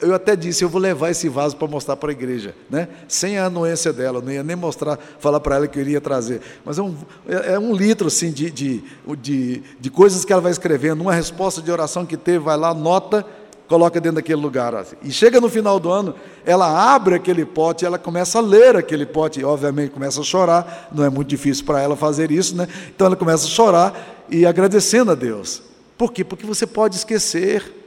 eu 0.02 0.14
até 0.14 0.36
disse, 0.36 0.64
eu 0.64 0.70
vou 0.70 0.82
levar 0.82 1.10
esse 1.10 1.30
vaso 1.30 1.56
para 1.56 1.68
mostrar 1.68 1.96
para 1.96 2.10
a 2.10 2.12
igreja, 2.12 2.54
né? 2.70 2.88
sem 3.08 3.38
a 3.38 3.46
anuência 3.46 3.94
dela, 3.94 4.22
não 4.22 4.32
ia 4.32 4.44
nem 4.44 4.56
mostrar, 4.56 5.00
falar 5.20 5.40
para 5.40 5.56
ela 5.56 5.68
que 5.68 5.80
eu 5.80 5.82
iria 5.82 6.02
trazer. 6.02 6.42
Mas 6.66 6.78
é 6.78 6.82
um, 6.82 6.96
é, 7.28 7.54
é 7.54 7.60
um 7.60 7.74
litro 7.74 8.08
assim, 8.08 8.32
de, 8.32 8.52
de, 8.52 8.84
de, 9.18 9.64
de, 9.80 9.90
coisas 9.90 10.26
que 10.26 10.34
ela 10.34 10.42
vai 10.42 10.52
escrevendo, 10.52 11.02
uma 11.02 11.14
resposta 11.14 11.62
de 11.62 11.72
oração 11.72 12.06
que 12.06 12.18
teve, 12.18 12.40
vai 12.40 12.58
lá, 12.58 12.74
nota, 12.74 13.26
coloca 13.68 14.00
dentro 14.02 14.18
daquele 14.18 14.42
lugar. 14.42 14.76
Assim. 14.76 14.96
E 15.02 15.12
chega 15.12 15.40
no 15.40 15.50
final 15.50 15.80
do 15.80 15.90
ano, 15.90 16.14
ela 16.46 16.94
abre 16.94 17.16
aquele 17.16 17.46
pote, 17.46 17.86
ela 17.86 17.98
começa 17.98 18.40
a 18.40 18.42
ler 18.42 18.76
aquele 18.76 19.06
pote, 19.06 19.40
e 19.40 19.44
obviamente 19.44 19.92
começa 19.92 20.20
a 20.20 20.24
chorar, 20.24 20.90
não 20.94 21.04
é 21.04 21.10
muito 21.10 21.30
difícil 21.30 21.66
para 21.66 21.82
ela 21.82 21.96
fazer 21.96 22.32
isso, 22.32 22.56
né? 22.56 22.68
Então 22.94 23.08
ela 23.08 23.16
começa 23.16 23.46
a 23.46 23.50
chorar 23.50 24.26
e 24.30 24.46
agradecendo 24.46 25.12
a 25.12 25.16
Deus. 25.16 25.64
Por 25.98 26.12
quê? 26.12 26.24
Porque 26.24 26.46
você 26.46 26.68
pode 26.68 26.98
esquecer. 26.98 27.85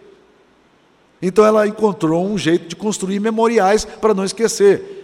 Então 1.20 1.44
ela 1.44 1.66
encontrou 1.66 2.24
um 2.24 2.38
jeito 2.38 2.68
de 2.68 2.76
construir 2.76 3.18
memoriais 3.20 3.84
para 3.84 4.14
não 4.14 4.24
esquecer. 4.24 4.98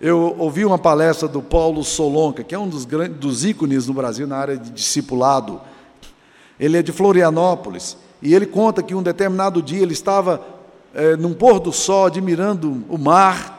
Eu 0.00 0.34
ouvi 0.38 0.64
uma 0.64 0.78
palestra 0.78 1.28
do 1.28 1.42
Paulo 1.42 1.84
Solonca, 1.84 2.42
que 2.42 2.54
é 2.54 2.58
um 2.58 2.68
dos, 2.68 2.86
grandes, 2.86 3.18
dos 3.18 3.44
ícones 3.44 3.86
no 3.86 3.92
Brasil 3.92 4.26
na 4.26 4.38
área 4.38 4.56
de 4.56 4.70
discipulado. 4.70 5.60
Ele 6.58 6.78
é 6.78 6.82
de 6.82 6.90
Florianópolis 6.90 7.98
e 8.22 8.34
ele 8.34 8.46
conta 8.46 8.82
que 8.82 8.94
um 8.94 9.02
determinado 9.02 9.62
dia 9.62 9.82
ele 9.82 9.92
estava 9.92 10.42
é, 10.94 11.16
num 11.16 11.34
pôr 11.34 11.60
do 11.60 11.70
sol 11.72 12.06
admirando 12.06 12.82
o 12.88 12.96
mar. 12.96 13.58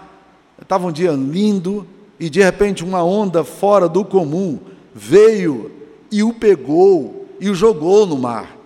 Estava 0.59 0.87
um 0.87 0.91
dia 0.91 1.11
lindo 1.11 1.85
e 2.19 2.29
de 2.29 2.41
repente 2.41 2.83
uma 2.83 3.03
onda 3.03 3.43
fora 3.43 3.87
do 3.87 4.03
comum 4.03 4.59
veio 4.93 5.71
e 6.11 6.23
o 6.23 6.33
pegou 6.33 7.27
e 7.39 7.49
o 7.49 7.55
jogou 7.55 8.07
no 8.07 8.17
mar. 8.17 8.57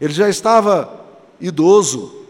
Ele 0.00 0.12
já 0.12 0.28
estava 0.28 1.04
idoso, 1.40 2.23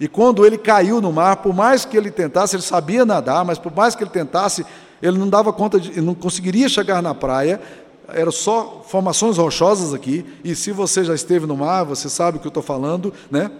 e 0.00 0.06
quando 0.06 0.46
ele 0.46 0.56
caiu 0.56 1.00
no 1.00 1.12
mar, 1.12 1.36
por 1.38 1.52
mais 1.52 1.84
que 1.84 1.96
ele 1.96 2.10
tentasse, 2.10 2.54
ele 2.54 2.62
sabia 2.62 3.04
nadar, 3.04 3.44
mas 3.44 3.58
por 3.58 3.74
mais 3.74 3.94
que 3.94 4.04
ele 4.04 4.10
tentasse, 4.10 4.64
ele 5.02 5.18
não 5.18 5.28
dava 5.28 5.52
conta, 5.52 5.80
de, 5.80 6.00
não 6.00 6.14
conseguiria 6.14 6.68
chegar 6.68 7.02
na 7.02 7.14
praia, 7.14 7.60
eram 8.08 8.30
só 8.30 8.84
formações 8.86 9.36
rochosas 9.36 9.92
aqui, 9.92 10.24
e 10.44 10.54
se 10.54 10.70
você 10.70 11.04
já 11.04 11.14
esteve 11.14 11.46
no 11.46 11.56
mar, 11.56 11.84
você 11.84 12.08
sabe 12.08 12.38
o 12.38 12.40
que 12.40 12.46
eu 12.46 12.50
estou 12.50 12.62
falando, 12.62 13.12
né? 13.30 13.50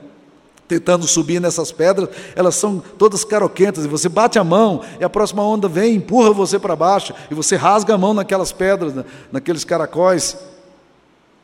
Tentando 0.68 1.06
subir 1.06 1.40
nessas 1.40 1.72
pedras, 1.72 2.10
elas 2.36 2.54
são 2.54 2.82
todas 2.98 3.24
caroquentas, 3.24 3.84
e 3.84 3.88
você 3.88 4.08
bate 4.08 4.38
a 4.38 4.44
mão, 4.44 4.82
e 5.00 5.04
a 5.04 5.10
próxima 5.10 5.42
onda 5.42 5.66
vem, 5.66 5.96
empurra 5.96 6.30
você 6.30 6.58
para 6.58 6.76
baixo, 6.76 7.12
e 7.30 7.34
você 7.34 7.56
rasga 7.56 7.94
a 7.94 7.98
mão 7.98 8.14
naquelas 8.14 8.52
pedras, 8.52 8.94
naqueles 9.32 9.64
caracóis. 9.64 10.36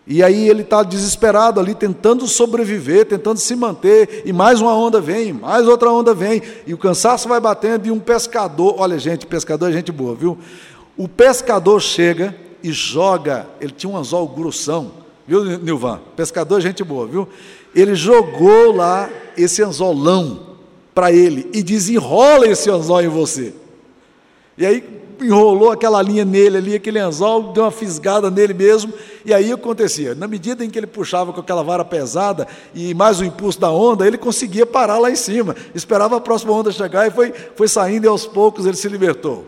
E 0.06 0.22
aí 0.22 0.48
ele 0.48 0.60
está 0.62 0.82
desesperado 0.82 1.58
ali, 1.58 1.74
tentando 1.74 2.26
sobreviver, 2.26 3.06
tentando 3.06 3.38
se 3.38 3.56
manter, 3.56 4.22
e 4.26 4.32
mais 4.34 4.60
uma 4.60 4.74
onda 4.76 5.00
vem, 5.00 5.32
mais 5.32 5.66
outra 5.66 5.90
onda 5.90 6.12
vem, 6.12 6.42
e 6.66 6.74
o 6.74 6.78
cansaço 6.78 7.26
vai 7.26 7.40
batendo, 7.40 7.86
e 7.86 7.90
um 7.90 7.98
pescador, 7.98 8.74
olha 8.78 8.98
gente, 8.98 9.26
pescador 9.26 9.70
é 9.70 9.72
gente 9.72 9.90
boa, 9.90 10.14
viu? 10.14 10.36
O 10.94 11.08
pescador 11.08 11.80
chega 11.80 12.36
e 12.62 12.70
joga, 12.70 13.46
ele 13.58 13.72
tinha 13.72 13.90
um 13.90 13.96
anzol 13.96 14.28
grossão, 14.28 14.92
viu, 15.26 15.42
Nilvan? 15.58 16.00
Pescador 16.14 16.58
é 16.58 16.60
gente 16.60 16.84
boa, 16.84 17.06
viu? 17.06 17.26
Ele 17.74 17.94
jogou 17.94 18.76
lá 18.76 19.08
esse 19.38 19.62
anzolão 19.62 20.54
para 20.94 21.10
ele, 21.10 21.48
e 21.54 21.62
desenrola 21.62 22.46
esse 22.46 22.70
anzol 22.70 23.00
em 23.00 23.08
você. 23.08 23.54
E 24.58 24.66
aí 24.66 25.03
enrolou 25.20 25.70
aquela 25.70 26.00
linha 26.03 26.24
nele 26.24 26.57
ali, 26.57 26.74
aquele 26.74 26.98
anzol, 26.98 27.53
deu 27.53 27.64
uma 27.64 27.70
fisgada 27.70 28.31
nele 28.31 28.55
mesmo, 28.55 28.92
e 29.24 29.33
aí 29.33 29.53
acontecia. 29.53 30.14
Na 30.14 30.27
medida 30.27 30.64
em 30.64 30.70
que 30.70 30.79
ele 30.79 30.87
puxava 30.87 31.33
com 31.33 31.40
aquela 31.40 31.62
vara 31.62 31.85
pesada 31.85 32.46
e 32.74 32.94
mais 32.94 33.20
o 33.20 33.24
impulso 33.24 33.61
da 33.61 33.70
onda, 33.70 34.07
ele 34.07 34.18
conseguia 34.18 34.66
parar 34.66 34.98
lá 34.98 35.11
em 35.11 35.16
cima, 35.16 35.55
esperava 35.74 36.16
a 36.16 36.20
próxima 36.20 36.53
onda 36.53 36.72
chegar 36.72 37.07
e 37.07 37.11
foi, 37.11 37.33
foi 37.55 37.68
saindo 37.68 38.05
e 38.05 38.09
aos 38.09 38.27
poucos 38.27 38.66
ele 38.66 38.77
se 38.77 38.88
libertou. 38.88 39.44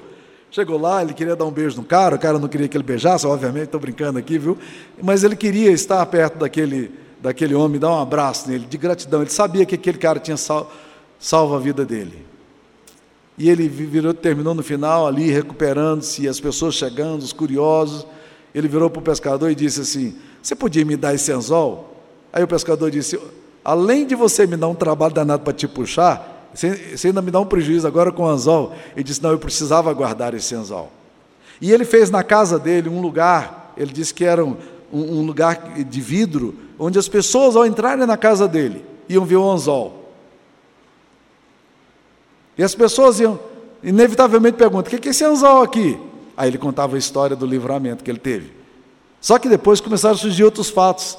Chegou 0.50 0.80
lá, 0.80 1.02
ele 1.02 1.12
queria 1.12 1.36
dar 1.36 1.44
um 1.44 1.50
beijo 1.50 1.76
no 1.76 1.84
cara, 1.84 2.16
o 2.16 2.18
cara 2.18 2.38
não 2.38 2.48
queria 2.48 2.68
que 2.68 2.76
ele 2.76 2.84
beijasse, 2.84 3.26
obviamente, 3.26 3.64
estou 3.64 3.80
brincando 3.80 4.18
aqui, 4.18 4.38
viu? 4.38 4.56
Mas 5.02 5.24
ele 5.24 5.36
queria 5.36 5.70
estar 5.70 6.04
perto 6.06 6.38
daquele, 6.38 6.90
daquele 7.20 7.54
homem, 7.54 7.78
dar 7.78 7.90
um 7.90 8.00
abraço 8.00 8.48
nele, 8.48 8.64
de 8.64 8.78
gratidão. 8.78 9.20
Ele 9.20 9.30
sabia 9.30 9.66
que 9.66 9.74
aquele 9.74 9.98
cara 9.98 10.18
tinha 10.18 10.36
sal, 10.36 10.70
salvo 11.18 11.54
a 11.54 11.58
vida 11.58 11.84
dele. 11.84 12.35
E 13.38 13.50
ele 13.50 13.68
virou, 13.68 14.14
terminou 14.14 14.54
no 14.54 14.62
final 14.62 15.06
ali, 15.06 15.30
recuperando-se, 15.30 16.26
as 16.26 16.40
pessoas 16.40 16.74
chegando, 16.74 17.22
os 17.22 17.32
curiosos. 17.32 18.06
Ele 18.54 18.66
virou 18.66 18.88
para 18.88 19.00
o 19.00 19.02
pescador 19.02 19.50
e 19.50 19.54
disse 19.54 19.80
assim: 19.80 20.14
Você 20.42 20.54
podia 20.54 20.84
me 20.84 20.96
dar 20.96 21.14
esse 21.14 21.30
anzol? 21.30 21.94
Aí 22.32 22.42
o 22.42 22.48
pescador 22.48 22.90
disse: 22.90 23.20
Além 23.62 24.06
de 24.06 24.14
você 24.14 24.46
me 24.46 24.56
dar 24.56 24.68
um 24.68 24.74
trabalho 24.74 25.12
danado 25.12 25.42
para 25.42 25.52
te 25.52 25.68
puxar, 25.68 26.50
você, 26.54 27.08
ainda 27.08 27.20
me 27.20 27.30
dá 27.30 27.38
um 27.38 27.44
prejuízo 27.44 27.86
agora 27.86 28.10
com 28.10 28.22
o 28.22 28.26
anzol. 28.26 28.72
Ele 28.94 29.04
disse: 29.04 29.22
Não, 29.22 29.30
eu 29.30 29.38
precisava 29.38 29.92
guardar 29.92 30.32
esse 30.32 30.54
anzol. 30.54 30.90
E 31.60 31.72
ele 31.72 31.84
fez 31.84 32.10
na 32.10 32.22
casa 32.22 32.58
dele 32.58 32.88
um 32.88 33.00
lugar, 33.02 33.74
ele 33.76 33.92
disse 33.92 34.14
que 34.14 34.24
era 34.24 34.42
um, 34.44 34.56
um 34.92 35.22
lugar 35.26 35.74
de 35.84 36.00
vidro, 36.00 36.54
onde 36.78 36.98
as 36.98 37.08
pessoas, 37.08 37.56
ao 37.56 37.66
entrarem 37.66 38.06
na 38.06 38.16
casa 38.16 38.48
dele, 38.48 38.84
iam 39.08 39.24
ver 39.24 39.36
o 39.36 39.50
anzol. 39.50 40.05
E 42.56 42.62
as 42.62 42.74
pessoas 42.74 43.20
iam, 43.20 43.38
inevitavelmente 43.82 44.56
perguntam: 44.56 44.92
o 44.92 45.00
que 45.00 45.08
é 45.08 45.10
esse 45.10 45.24
anzol 45.24 45.62
aqui? 45.62 45.98
Aí 46.36 46.48
ele 46.48 46.58
contava 46.58 46.96
a 46.96 46.98
história 46.98 47.34
do 47.34 47.46
livramento 47.46 48.04
que 48.04 48.10
ele 48.10 48.18
teve. 48.18 48.52
Só 49.20 49.38
que 49.38 49.48
depois 49.48 49.80
começaram 49.80 50.14
a 50.14 50.18
surgir 50.18 50.44
outros 50.44 50.68
fatos. 50.68 51.18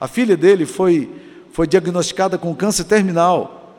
A 0.00 0.06
filha 0.06 0.36
dele 0.36 0.66
foi, 0.66 1.10
foi 1.52 1.66
diagnosticada 1.66 2.38
com 2.38 2.54
câncer 2.54 2.84
terminal. 2.84 3.74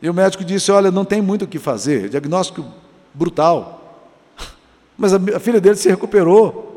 E 0.00 0.08
o 0.08 0.14
médico 0.14 0.44
disse: 0.44 0.70
Olha, 0.70 0.90
não 0.90 1.04
tem 1.04 1.22
muito 1.22 1.44
o 1.44 1.48
que 1.48 1.58
fazer, 1.58 2.08
diagnóstico 2.08 2.64
brutal. 3.14 4.00
Mas 4.96 5.14
a, 5.14 5.16
a 5.36 5.40
filha 5.40 5.60
dele 5.60 5.76
se 5.76 5.88
recuperou. 5.88 6.70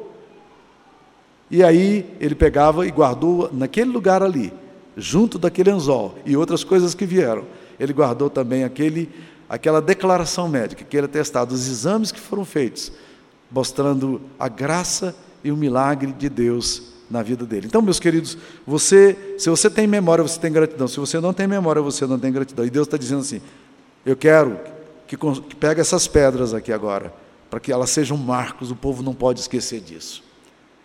E 1.50 1.64
aí 1.64 2.16
ele 2.20 2.34
pegava 2.34 2.88
e 2.88 2.92
guardou 2.92 3.50
naquele 3.54 3.92
lugar 3.92 4.24
ali, 4.24 4.52
junto 4.98 5.38
daquele 5.38 5.70
anzol 5.70 6.16
e 6.26 6.36
outras 6.36 6.64
coisas 6.64 6.96
que 6.96 7.06
vieram. 7.06 7.44
Ele 7.80 7.94
guardou 7.94 8.30
também 8.30 8.64
aquele 8.64 9.10
aquela 9.50 9.82
declaração 9.82 10.48
médica, 10.48 10.84
aquele 10.84 11.06
atestado, 11.06 11.54
os 11.54 11.68
exames 11.68 12.12
que 12.12 12.20
foram 12.20 12.46
feitos, 12.46 12.92
mostrando 13.52 14.22
a 14.40 14.48
graça 14.48 15.16
e 15.44 15.52
o 15.52 15.58
milagre 15.58 16.12
de 16.12 16.30
Deus 16.30 16.94
na 17.10 17.22
vida 17.22 17.46
dele. 17.46 17.68
Então, 17.68 17.82
meus 17.82 18.00
queridos, 18.00 18.38
você, 18.66 19.36
se 19.38 19.50
você 19.50 19.70
tem 19.70 19.88
memória, 19.88 20.24
você 20.24 20.40
tem 20.40 20.52
gratidão. 20.52 20.88
Se 20.88 21.00
você 21.00 21.20
não 21.20 21.34
tem 21.34 21.48
memória, 21.48 21.82
você 21.82 22.06
não 22.06 22.18
tem 22.18 22.32
gratidão. 22.32 22.66
E 22.66 22.70
Deus 22.70 22.88
está 22.88 22.98
dizendo 22.98 23.22
assim: 23.22 23.42
eu 24.06 24.16
quero 24.16 24.60
que, 25.08 25.16
que 25.16 25.56
pegue 25.56 25.82
essas 25.82 26.08
pedras 26.08 26.54
aqui 26.54 26.72
agora, 26.72 27.14
para 27.50 27.60
que 27.60 27.72
elas 27.72 27.92
sejam 27.92 28.18
marcos. 28.18 28.72
O 28.72 28.76
povo 28.76 29.04
não 29.04 29.14
pode 29.14 29.40
esquecer 29.40 29.82
disso. 29.82 30.24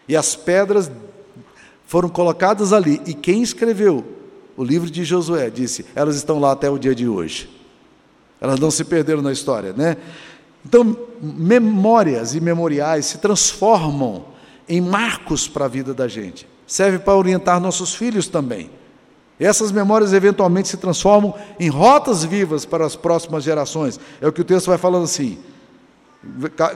E 0.07 0.16
as 0.16 0.37
pedras 0.37 0.90
foram 1.87 2.09
colocadas 2.09 2.73
ali. 2.73 3.01
E 3.07 3.14
quem 3.14 3.42
escreveu 3.42 4.05
o 4.57 4.62
livro 4.62 4.90
de 4.90 5.05
Josué 5.05 5.49
disse: 5.49 5.87
elas 5.94 6.16
estão 6.16 6.38
lá 6.38 6.53
até 6.53 6.68
o 6.68 6.79
dia 6.79 6.94
de 6.94 7.09
hoje. 7.09 7.60
Elas 8.40 8.59
não 8.59 8.70
se 8.70 8.85
perderam 8.85 9.22
na 9.22 9.33
história, 9.33 9.72
né? 9.72 9.96
Então, 10.64 10.96
memórias 11.20 12.35
e 12.35 12.40
memoriais 12.40 13.07
se 13.07 13.18
transformam 13.18 14.24
em 14.68 14.81
marcos 14.81 15.48
para 15.48 15.64
a 15.64 15.68
vida 15.68 15.92
da 15.92 16.07
gente. 16.07 16.46
Serve 16.66 16.98
para 16.98 17.16
orientar 17.16 17.61
nossos 17.61 17.94
filhos 17.94 18.29
também. 18.29 18.70
Essas 19.38 19.72
memórias 19.72 20.12
eventualmente 20.12 20.68
se 20.68 20.76
transformam 20.76 21.35
em 21.59 21.68
rotas 21.68 22.24
vivas 22.24 22.66
para 22.66 22.85
as 22.85 22.94
próximas 22.94 23.42
gerações. 23.42 23.98
É 24.20 24.29
o 24.29 24.33
que 24.33 24.42
o 24.42 24.44
texto 24.44 24.66
vai 24.66 24.76
falando 24.76 25.05
assim, 25.05 25.38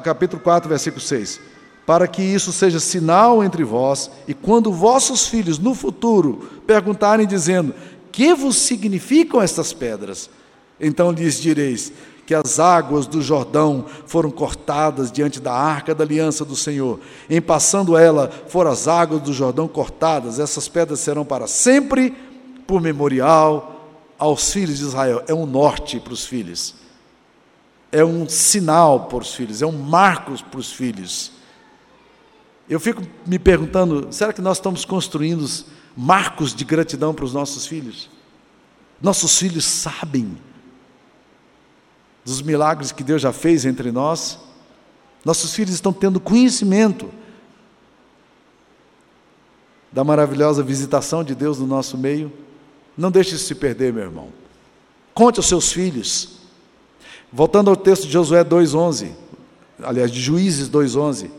capítulo 0.03 0.43
4, 0.43 0.69
versículo 0.69 1.01
6. 1.01 1.41
Para 1.87 2.09
que 2.09 2.23
isso 2.23 2.51
seja 2.51 2.81
sinal 2.81 3.45
entre 3.45 3.63
vós, 3.63 4.11
e 4.27 4.33
quando 4.33 4.73
vossos 4.73 5.27
filhos 5.27 5.59
no 5.59 5.75
futuro 5.75 6.49
perguntarem, 6.67 7.27
dizendo: 7.27 7.75
Que 8.11 8.33
vos 8.33 8.57
significam 8.57 9.43
estas 9.43 9.75
pedras? 9.75 10.31
Então 10.79 11.11
lhes 11.11 11.41
direis 11.41 11.93
que 12.27 12.35
as 12.35 12.59
águas 12.59 13.07
do 13.07 13.21
Jordão 13.21 13.85
foram 14.07 14.31
cortadas 14.31 15.13
diante 15.13 15.41
da 15.41 15.53
arca 15.53 15.95
da 15.95 16.05
aliança 16.05 16.45
do 16.45 16.57
Senhor. 16.57 16.99
Em 17.29 17.41
passando 17.41 17.97
ela, 17.97 18.31
foram 18.49 18.71
as 18.71 18.89
águas 18.89 19.23
do 19.23 19.33
Jordão 19.33 19.69
cortadas. 19.69 20.39
Essas 20.39 20.69
pedras 20.69 21.01
serão 21.01 21.25
para 21.25 21.47
sempre 21.47 22.15
por 22.67 22.81
memorial 22.81 23.89
aos 24.19 24.53
filhos 24.53 24.79
de 24.79 24.85
Israel. 24.85 25.23
É 25.29 25.35
um 25.35 25.47
norte 25.47 26.01
para 26.01 26.15
os 26.15 26.25
filhos. 26.25 26.77
É 27.93 28.05
um 28.05 28.29
sinal 28.29 29.05
para 29.07 29.19
os 29.19 29.35
filhos, 29.35 29.63
é 29.63 29.67
um 29.67 29.73
marco 29.73 30.33
para 30.45 30.59
os 30.59 30.73
filhos. 30.73 31.31
Eu 32.69 32.81
fico 32.81 33.03
me 33.25 33.39
perguntando, 33.39 34.09
será 34.11 34.33
que 34.33 34.41
nós 34.41 34.57
estamos 34.57 34.85
construindo 34.85 35.47
marcos 35.97 36.53
de 36.55 36.65
gratidão 36.65 37.15
para 37.15 37.25
os 37.25 37.33
nossos 37.33 37.67
filhos? 37.67 38.11
Nossos 39.01 39.39
filhos 39.39 39.65
sabem 39.65 40.37
dos 42.25 42.41
milagres 42.41 42.91
que 42.91 43.05
Deus 43.05 43.21
já 43.21 43.33
fez 43.33 43.65
entre 43.65 43.93
nós. 43.93 44.39
Nossos 45.25 45.55
filhos 45.55 45.75
estão 45.75 45.93
tendo 45.93 46.19
conhecimento 46.19 47.11
da 49.93 50.03
maravilhosa 50.03 50.63
visitação 50.63 51.23
de 51.23 51.35
Deus 51.35 51.59
no 51.59 51.67
nosso 51.67 51.97
meio. 51.97 52.33
Não 52.97 53.11
deixe 53.11 53.39
se 53.39 53.55
perder, 53.55 53.93
meu 53.93 54.05
irmão. 54.05 54.29
Conte 55.13 55.39
aos 55.39 55.47
seus 55.47 55.73
filhos. 55.73 56.41
Voltando 57.33 57.71
ao 57.71 57.77
texto 57.77 58.07
de 58.07 58.13
Josué 58.13 58.43
2:11, 58.43 59.13
aliás, 59.83 60.11
de 60.11 60.21
Juízes 60.21 60.69
2:11, 60.69 61.31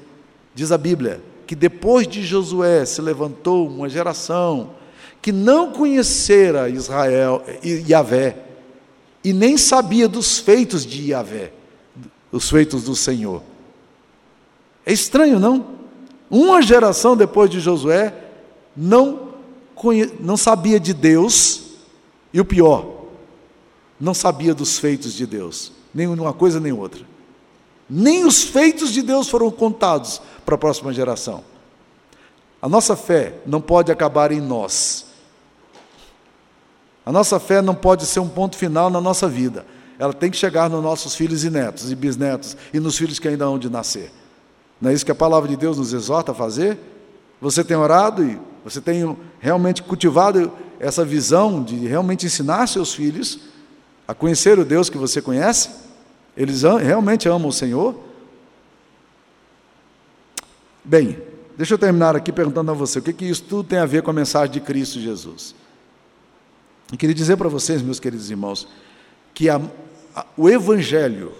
diz 0.53 0.71
a 0.71 0.77
Bíblia 0.77 1.21
que 1.45 1.55
depois 1.55 2.07
de 2.07 2.23
Josué 2.23 2.85
se 2.85 3.01
levantou 3.01 3.67
uma 3.67 3.87
geração 3.87 4.71
que 5.21 5.31
não 5.31 5.71
conhecera 5.71 6.69
Israel 6.69 7.43
e 7.63 7.83
Yahvé, 7.89 8.44
e 9.25 9.33
nem 9.33 9.57
sabia 9.57 10.07
dos 10.07 10.37
feitos 10.37 10.85
de 10.85 11.09
Yahvé, 11.09 11.51
os 12.31 12.47
feitos 12.47 12.83
do 12.83 12.95
Senhor. 12.95 13.41
É 14.85 14.93
estranho, 14.93 15.39
não? 15.39 15.65
Uma 16.29 16.61
geração 16.61 17.17
depois 17.17 17.49
de 17.49 17.59
Josué 17.59 18.13
não, 18.77 19.29
conhe... 19.73 20.11
não 20.19 20.37
sabia 20.37 20.79
de 20.79 20.93
Deus, 20.93 21.63
e 22.31 22.39
o 22.39 22.45
pior, 22.45 23.07
não 23.99 24.13
sabia 24.13 24.53
dos 24.53 24.77
feitos 24.77 25.15
de 25.15 25.25
Deus, 25.25 25.71
nem 25.91 26.05
uma 26.05 26.31
coisa 26.31 26.59
nem 26.59 26.71
outra. 26.71 27.03
Nem 27.89 28.25
os 28.25 28.43
feitos 28.43 28.93
de 28.93 29.01
Deus 29.01 29.27
foram 29.27 29.49
contados 29.49 30.21
para 30.45 30.53
a 30.53 30.59
próxima 30.59 30.93
geração. 30.93 31.43
A 32.61 32.69
nossa 32.69 32.95
fé 32.95 33.39
não 33.43 33.59
pode 33.59 33.91
acabar 33.91 34.31
em 34.31 34.39
nós, 34.39 35.07
a 37.05 37.11
nossa 37.11 37.39
fé 37.39 37.61
não 37.61 37.75
pode 37.75 38.05
ser 38.05 38.19
um 38.19 38.27
ponto 38.27 38.57
final 38.57 38.89
na 38.89 38.99
nossa 38.99 39.27
vida. 39.27 39.65
Ela 39.99 40.11
tem 40.11 40.31
que 40.31 40.37
chegar 40.37 40.69
nos 40.69 40.83
nossos 40.83 41.15
filhos 41.15 41.43
e 41.43 41.49
netos 41.49 41.91
e 41.91 41.95
bisnetos 41.95 42.57
e 42.73 42.79
nos 42.79 42.97
filhos 42.97 43.19
que 43.19 43.27
ainda 43.27 43.45
hão 43.45 43.59
de 43.59 43.69
nascer. 43.69 44.11
Não 44.81 44.89
é 44.89 44.93
isso 44.93 45.05
que 45.05 45.11
a 45.11 45.15
palavra 45.15 45.47
de 45.47 45.55
Deus 45.55 45.77
nos 45.77 45.93
exorta 45.93 46.31
a 46.31 46.35
fazer? 46.35 46.77
Você 47.39 47.63
tem 47.63 47.77
orado 47.77 48.23
e 48.23 48.39
você 48.63 48.81
tem 48.81 49.15
realmente 49.39 49.83
cultivado 49.83 50.51
essa 50.79 51.05
visão 51.05 51.63
de 51.63 51.75
realmente 51.75 52.25
ensinar 52.25 52.67
seus 52.67 52.93
filhos 52.93 53.39
a 54.07 54.13
conhecer 54.13 54.57
o 54.57 54.65
Deus 54.65 54.89
que 54.89 54.97
você 54.97 55.21
conhece? 55.21 55.69
Eles 56.35 56.63
realmente 56.63 57.29
amam 57.29 57.49
o 57.49 57.53
Senhor? 57.53 57.95
Bem, 60.83 61.19
deixa 61.55 61.75
eu 61.75 61.77
terminar 61.77 62.15
aqui 62.15 62.31
perguntando 62.31 62.71
a 62.71 62.73
você: 62.73 62.99
o 62.99 63.01
que, 63.01 63.13
que 63.13 63.25
isso 63.25 63.43
tudo 63.43 63.63
tem 63.63 63.79
a 63.79 63.85
ver 63.85 64.01
com 64.03 64.09
a 64.09 64.13
mensagem 64.13 64.51
de 64.51 64.59
Cristo 64.59 64.99
Jesus? 64.99 65.55
E 66.91 66.97
queria 66.97 67.15
dizer 67.15 67.37
para 67.37 67.49
vocês, 67.49 67.81
meus 67.81 67.99
queridos 67.99 68.29
irmãos, 68.29 68.67
que 69.33 69.49
a, 69.49 69.59
a, 70.15 70.25
o 70.37 70.49
Evangelho, 70.49 71.33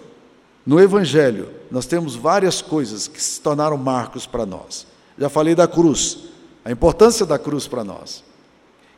no 0.64 0.80
Evangelho, 0.80 1.48
nós 1.70 1.86
temos 1.86 2.16
várias 2.16 2.60
coisas 2.60 3.06
que 3.06 3.22
se 3.22 3.40
tornaram 3.40 3.76
marcos 3.76 4.26
para 4.26 4.44
nós. 4.44 4.86
Já 5.18 5.28
falei 5.28 5.54
da 5.54 5.68
cruz, 5.68 6.18
a 6.64 6.70
importância 6.70 7.24
da 7.24 7.38
cruz 7.38 7.66
para 7.66 7.84
nós. 7.84 8.24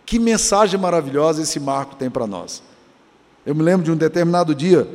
Que 0.07 0.19
mensagem 0.19 0.81
maravilhosa 0.81 1.43
esse 1.43 1.61
marco 1.61 1.95
tem 1.95 2.09
para 2.09 2.27
nós. 2.27 2.63
Eu 3.45 3.55
me 3.55 3.63
lembro 3.63 3.85
de 3.85 3.93
um 3.93 3.97
determinado 3.97 4.55
dia, 4.55 4.89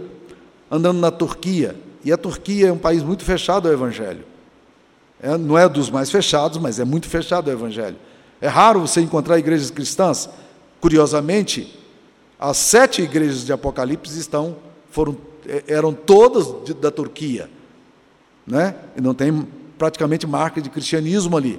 andando 0.69 0.99
na 0.99 1.11
Turquia, 1.11 1.75
e 2.03 2.11
a 2.11 2.17
Turquia 2.17 2.67
é 2.69 2.71
um 2.71 2.77
país 2.77 3.03
muito 3.03 3.23
fechado 3.23 3.67
ao 3.67 3.73
Evangelho. 3.73 4.25
É, 5.21 5.37
não 5.37 5.57
é 5.57 5.69
dos 5.69 5.89
mais 5.89 6.09
fechados, 6.11 6.57
mas 6.57 6.79
é 6.79 6.83
muito 6.83 7.07
fechado 7.07 7.49
ao 7.49 7.55
Evangelho. 7.55 7.95
É 8.41 8.47
raro 8.47 8.81
você 8.81 8.99
encontrar 8.99 9.37
igrejas 9.37 9.71
cristãs 9.71 10.27
Curiosamente, 10.83 11.79
as 12.37 12.57
sete 12.57 13.01
igrejas 13.01 13.45
de 13.45 13.53
Apocalipse 13.53 14.19
estão, 14.19 14.57
foram, 14.91 15.15
é, 15.47 15.63
eram 15.65 15.93
todas 15.93 16.65
de, 16.65 16.73
da 16.73 16.91
Turquia, 16.91 17.49
né? 18.45 18.75
e 18.93 18.99
não 18.99 19.13
tem 19.13 19.47
praticamente 19.77 20.27
marca 20.27 20.61
de 20.61 20.69
cristianismo 20.69 21.37
ali. 21.37 21.57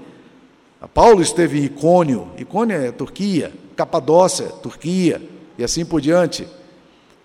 Paulo 0.93 1.23
esteve 1.23 1.59
em 1.59 1.65
Icônio, 1.65 2.29
Icônio 2.37 2.77
é 2.77 2.93
Turquia, 2.93 3.51
Capadócia, 3.75 4.49
Turquia, 4.49 5.27
e 5.57 5.65
assim 5.65 5.87
por 5.87 6.03
diante. 6.03 6.47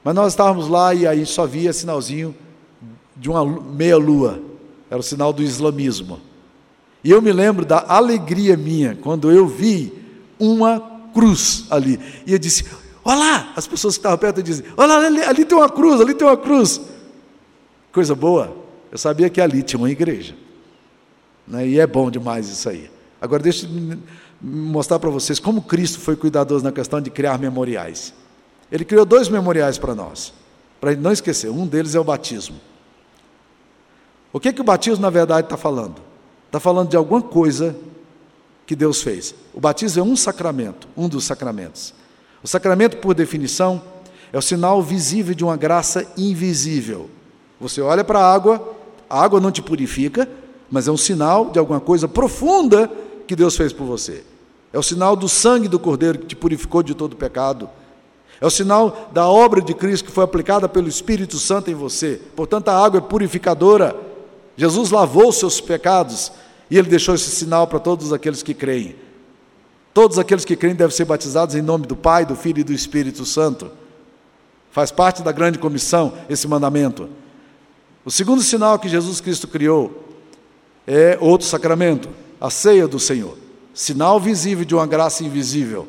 Mas 0.01 0.15
nós 0.15 0.31
estávamos 0.31 0.69
lá 0.69 0.93
e 0.93 1.05
aí 1.05 1.25
só 1.25 1.45
via 1.45 1.73
sinalzinho 1.73 2.33
de 3.13 3.29
uma 3.29 3.43
meia-lua, 3.45 4.41
era 4.89 5.01
o 5.01 5.03
sinal 5.03 5.33
do 5.33 5.43
islamismo. 5.43 6.21
E 7.03 7.11
eu 7.11 7.21
me 7.21 7.33
lembro 7.33 7.65
da 7.65 7.83
alegria 7.89 8.55
minha 8.55 8.97
quando 9.01 9.29
eu 9.29 9.45
vi 9.45 9.91
uma 10.39 10.97
cruz 11.13 11.65
ali. 11.69 11.99
E 12.25 12.33
eu 12.33 12.39
disse: 12.39 12.65
Olha 13.03 13.19
lá! 13.19 13.53
As 13.55 13.67
pessoas 13.67 13.95
que 13.95 13.99
estavam 13.99 14.17
perto 14.17 14.41
dizem: 14.41 14.65
Olha 14.77 14.87
lá, 14.87 15.05
ali, 15.05 15.21
ali 15.23 15.45
tem 15.45 15.57
uma 15.57 15.69
cruz, 15.69 15.99
ali 16.01 16.13
tem 16.13 16.27
uma 16.27 16.37
cruz. 16.37 16.81
Coisa 17.91 18.15
boa. 18.15 18.55
Eu 18.91 18.97
sabia 18.97 19.29
que 19.29 19.39
ali 19.39 19.63
tinha 19.63 19.79
uma 19.79 19.89
igreja. 19.89 20.35
Né? 21.47 21.67
E 21.67 21.79
é 21.79 21.87
bom 21.87 22.09
demais 22.09 22.49
isso 22.49 22.69
aí. 22.69 22.89
Agora, 23.21 23.41
deixa 23.43 23.65
eu 23.65 23.97
mostrar 24.41 24.99
para 24.99 25.09
vocês 25.09 25.39
como 25.39 25.61
Cristo 25.61 25.99
foi 25.99 26.15
cuidadoso 26.15 26.63
na 26.63 26.71
questão 26.71 27.01
de 27.01 27.09
criar 27.09 27.37
memoriais. 27.37 28.13
Ele 28.71 28.85
criou 28.85 29.05
dois 29.05 29.27
memoriais 29.27 29.77
para 29.77 29.95
nós, 29.95 30.33
para 30.79 30.95
não 30.95 31.11
esquecer. 31.11 31.49
Um 31.49 31.65
deles 31.65 31.95
é 31.95 31.99
o 31.99 32.03
batismo. 32.03 32.59
O 34.31 34.39
que, 34.39 34.53
que 34.53 34.61
o 34.61 34.63
batismo, 34.63 35.01
na 35.01 35.09
verdade, 35.09 35.47
está 35.47 35.57
falando? 35.57 35.95
Está 36.45 36.59
falando 36.59 36.89
de 36.89 36.95
alguma 36.95 37.21
coisa 37.21 37.75
que 38.69 38.75
Deus 38.75 39.01
fez. 39.01 39.33
O 39.51 39.59
batismo 39.59 39.99
é 39.99 40.05
um 40.05 40.15
sacramento, 40.15 40.87
um 40.95 41.09
dos 41.09 41.23
sacramentos. 41.23 41.91
O 42.43 42.47
sacramento, 42.47 42.97
por 42.97 43.15
definição, 43.15 43.81
é 44.31 44.37
o 44.37 44.43
sinal 44.43 44.79
visível 44.79 45.33
de 45.33 45.43
uma 45.43 45.57
graça 45.57 46.05
invisível. 46.15 47.09
Você 47.59 47.81
olha 47.81 48.03
para 48.03 48.19
a 48.19 48.31
água, 48.31 48.75
a 49.09 49.23
água 49.23 49.39
não 49.39 49.51
te 49.51 49.59
purifica, 49.59 50.29
mas 50.69 50.87
é 50.87 50.91
um 50.91 50.97
sinal 50.97 51.49
de 51.49 51.57
alguma 51.57 51.79
coisa 51.79 52.07
profunda 52.07 52.87
que 53.25 53.35
Deus 53.35 53.57
fez 53.57 53.73
por 53.73 53.85
você. 53.85 54.23
É 54.71 54.77
o 54.77 54.83
sinal 54.83 55.15
do 55.15 55.27
sangue 55.27 55.67
do 55.67 55.79
Cordeiro 55.79 56.19
que 56.19 56.27
te 56.27 56.35
purificou 56.35 56.83
de 56.83 56.93
todo 56.93 57.15
pecado. 57.15 57.67
É 58.39 58.45
o 58.45 58.51
sinal 58.51 59.09
da 59.11 59.27
obra 59.27 59.63
de 59.63 59.73
Cristo 59.73 60.05
que 60.05 60.11
foi 60.11 60.25
aplicada 60.25 60.69
pelo 60.69 60.87
Espírito 60.87 61.39
Santo 61.39 61.71
em 61.71 61.73
você. 61.73 62.21
Portanto, 62.35 62.69
a 62.69 62.85
água 62.85 62.99
é 62.99 63.01
purificadora. 63.01 63.95
Jesus 64.55 64.91
lavou 64.91 65.29
os 65.29 65.39
seus 65.39 65.59
pecados 65.59 66.31
e 66.69 66.77
ele 66.77 66.89
deixou 66.89 67.15
esse 67.15 67.29
sinal 67.31 67.67
para 67.67 67.79
todos 67.79 68.13
aqueles 68.13 68.43
que 68.43 68.53
creem. 68.53 68.95
Todos 69.93 70.19
aqueles 70.19 70.45
que 70.45 70.55
creem 70.55 70.75
devem 70.75 70.95
ser 70.95 71.05
batizados 71.05 71.55
em 71.55 71.61
nome 71.61 71.87
do 71.87 71.95
Pai, 71.95 72.25
do 72.25 72.35
Filho 72.35 72.59
e 72.59 72.63
do 72.63 72.71
Espírito 72.73 73.25
Santo. 73.25 73.71
Faz 74.71 74.91
parte 74.91 75.23
da 75.23 75.31
grande 75.31 75.57
comissão 75.57 76.13
esse 76.29 76.47
mandamento. 76.47 77.09
O 78.05 78.11
segundo 78.11 78.41
sinal 78.41 78.77
que 78.77 78.87
Jesus 78.87 79.19
Cristo 79.19 79.47
criou 79.47 80.05
é 80.85 81.17
outro 81.19 81.47
sacramento, 81.47 82.09
a 82.39 82.49
ceia 82.49 82.87
do 82.87 82.99
Senhor. 82.99 83.37
Sinal 83.73 84.19
visível 84.19 84.65
de 84.65 84.75
uma 84.75 84.85
graça 84.85 85.23
invisível. 85.23 85.87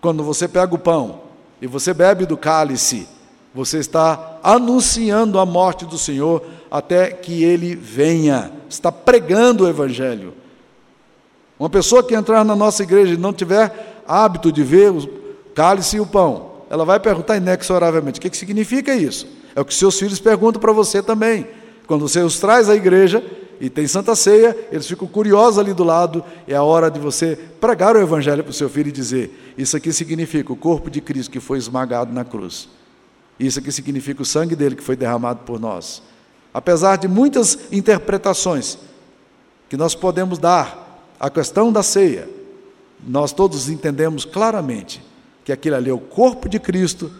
Quando 0.00 0.22
você 0.22 0.48
pega 0.48 0.74
o 0.74 0.78
pão 0.78 1.22
e 1.60 1.66
você 1.66 1.94
bebe 1.94 2.26
do 2.26 2.36
cálice, 2.36 3.06
você 3.54 3.78
está 3.78 4.40
anunciando 4.42 5.38
a 5.38 5.46
morte 5.46 5.84
do 5.86 5.96
Senhor 5.96 6.42
até 6.68 7.10
que 7.10 7.44
ele 7.44 7.76
venha. 7.76 8.50
Está 8.68 8.90
pregando 8.90 9.64
o 9.64 9.68
Evangelho. 9.68 10.34
Uma 11.56 11.70
pessoa 11.70 12.02
que 12.02 12.16
entrar 12.16 12.44
na 12.44 12.56
nossa 12.56 12.82
igreja 12.82 13.14
e 13.14 13.16
não 13.16 13.32
tiver 13.32 14.02
hábito 14.08 14.50
de 14.50 14.64
ver 14.64 14.90
o 14.90 15.08
cálice 15.54 15.96
e 15.96 16.00
o 16.00 16.06
pão, 16.06 16.50
ela 16.68 16.84
vai 16.84 16.98
perguntar 16.98 17.36
inexoravelmente: 17.36 18.18
o 18.18 18.22
que, 18.22 18.28
que 18.28 18.36
significa 18.36 18.92
isso? 18.92 19.28
É 19.54 19.60
o 19.60 19.64
que 19.64 19.72
seus 19.72 19.96
filhos 19.96 20.18
perguntam 20.18 20.60
para 20.60 20.72
você 20.72 21.00
também. 21.00 21.46
Quando 21.86 22.08
você 22.08 22.20
os 22.20 22.40
traz 22.40 22.68
à 22.68 22.74
igreja 22.74 23.24
e 23.60 23.70
tem 23.70 23.86
Santa 23.86 24.16
Ceia, 24.16 24.56
eles 24.72 24.88
ficam 24.88 25.06
curiosos 25.06 25.60
ali 25.60 25.72
do 25.72 25.84
lado, 25.84 26.24
é 26.48 26.56
a 26.56 26.62
hora 26.64 26.90
de 26.90 26.98
você 26.98 27.38
pregar 27.60 27.94
o 27.94 28.00
Evangelho 28.00 28.42
para 28.42 28.50
o 28.50 28.54
seu 28.54 28.68
filho 28.68 28.88
e 28.88 28.92
dizer: 28.92 29.54
Isso 29.56 29.76
aqui 29.76 29.92
significa 29.92 30.52
o 30.52 30.56
corpo 30.56 30.90
de 30.90 31.00
Cristo 31.00 31.30
que 31.30 31.38
foi 31.38 31.56
esmagado 31.56 32.12
na 32.12 32.24
cruz. 32.24 32.68
Isso 33.38 33.58
aqui 33.58 33.72
significa 33.72 34.22
o 34.22 34.24
sangue 34.24 34.54
dele 34.54 34.76
que 34.76 34.82
foi 34.82 34.96
derramado 34.96 35.40
por 35.40 35.58
nós. 35.58 36.02
Apesar 36.52 36.96
de 36.96 37.08
muitas 37.08 37.58
interpretações 37.72 38.78
que 39.68 39.76
nós 39.76 39.94
podemos 39.94 40.38
dar 40.38 41.08
à 41.18 41.28
questão 41.28 41.72
da 41.72 41.82
ceia, 41.82 42.28
nós 43.06 43.32
todos 43.32 43.68
entendemos 43.68 44.24
claramente 44.24 45.02
que 45.44 45.52
aquilo 45.52 45.76
ali 45.76 45.90
é 45.90 45.92
o 45.92 45.98
corpo 45.98 46.48
de 46.48 46.60
Cristo 46.60 47.10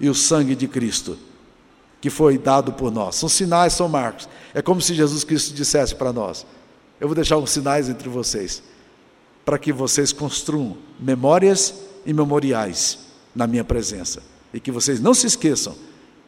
e 0.00 0.08
o 0.08 0.14
sangue 0.14 0.54
de 0.54 0.66
Cristo 0.66 1.18
que 2.00 2.10
foi 2.10 2.38
dado 2.38 2.72
por 2.72 2.92
nós. 2.92 3.16
São 3.16 3.28
sinais, 3.28 3.72
são 3.72 3.88
marcos. 3.88 4.28
É 4.54 4.62
como 4.62 4.80
se 4.80 4.94
Jesus 4.94 5.24
Cristo 5.24 5.52
dissesse 5.52 5.94
para 5.94 6.12
nós: 6.12 6.46
Eu 7.00 7.08
vou 7.08 7.14
deixar 7.14 7.36
uns 7.36 7.50
sinais 7.50 7.88
entre 7.88 8.08
vocês, 8.08 8.62
para 9.44 9.58
que 9.58 9.72
vocês 9.72 10.12
construam 10.12 10.78
memórias 10.98 11.74
e 12.06 12.12
memoriais 12.12 13.00
na 13.34 13.46
minha 13.46 13.64
presença 13.64 14.37
e 14.52 14.60
que 14.60 14.70
vocês 14.70 15.00
não 15.00 15.14
se 15.14 15.26
esqueçam 15.26 15.74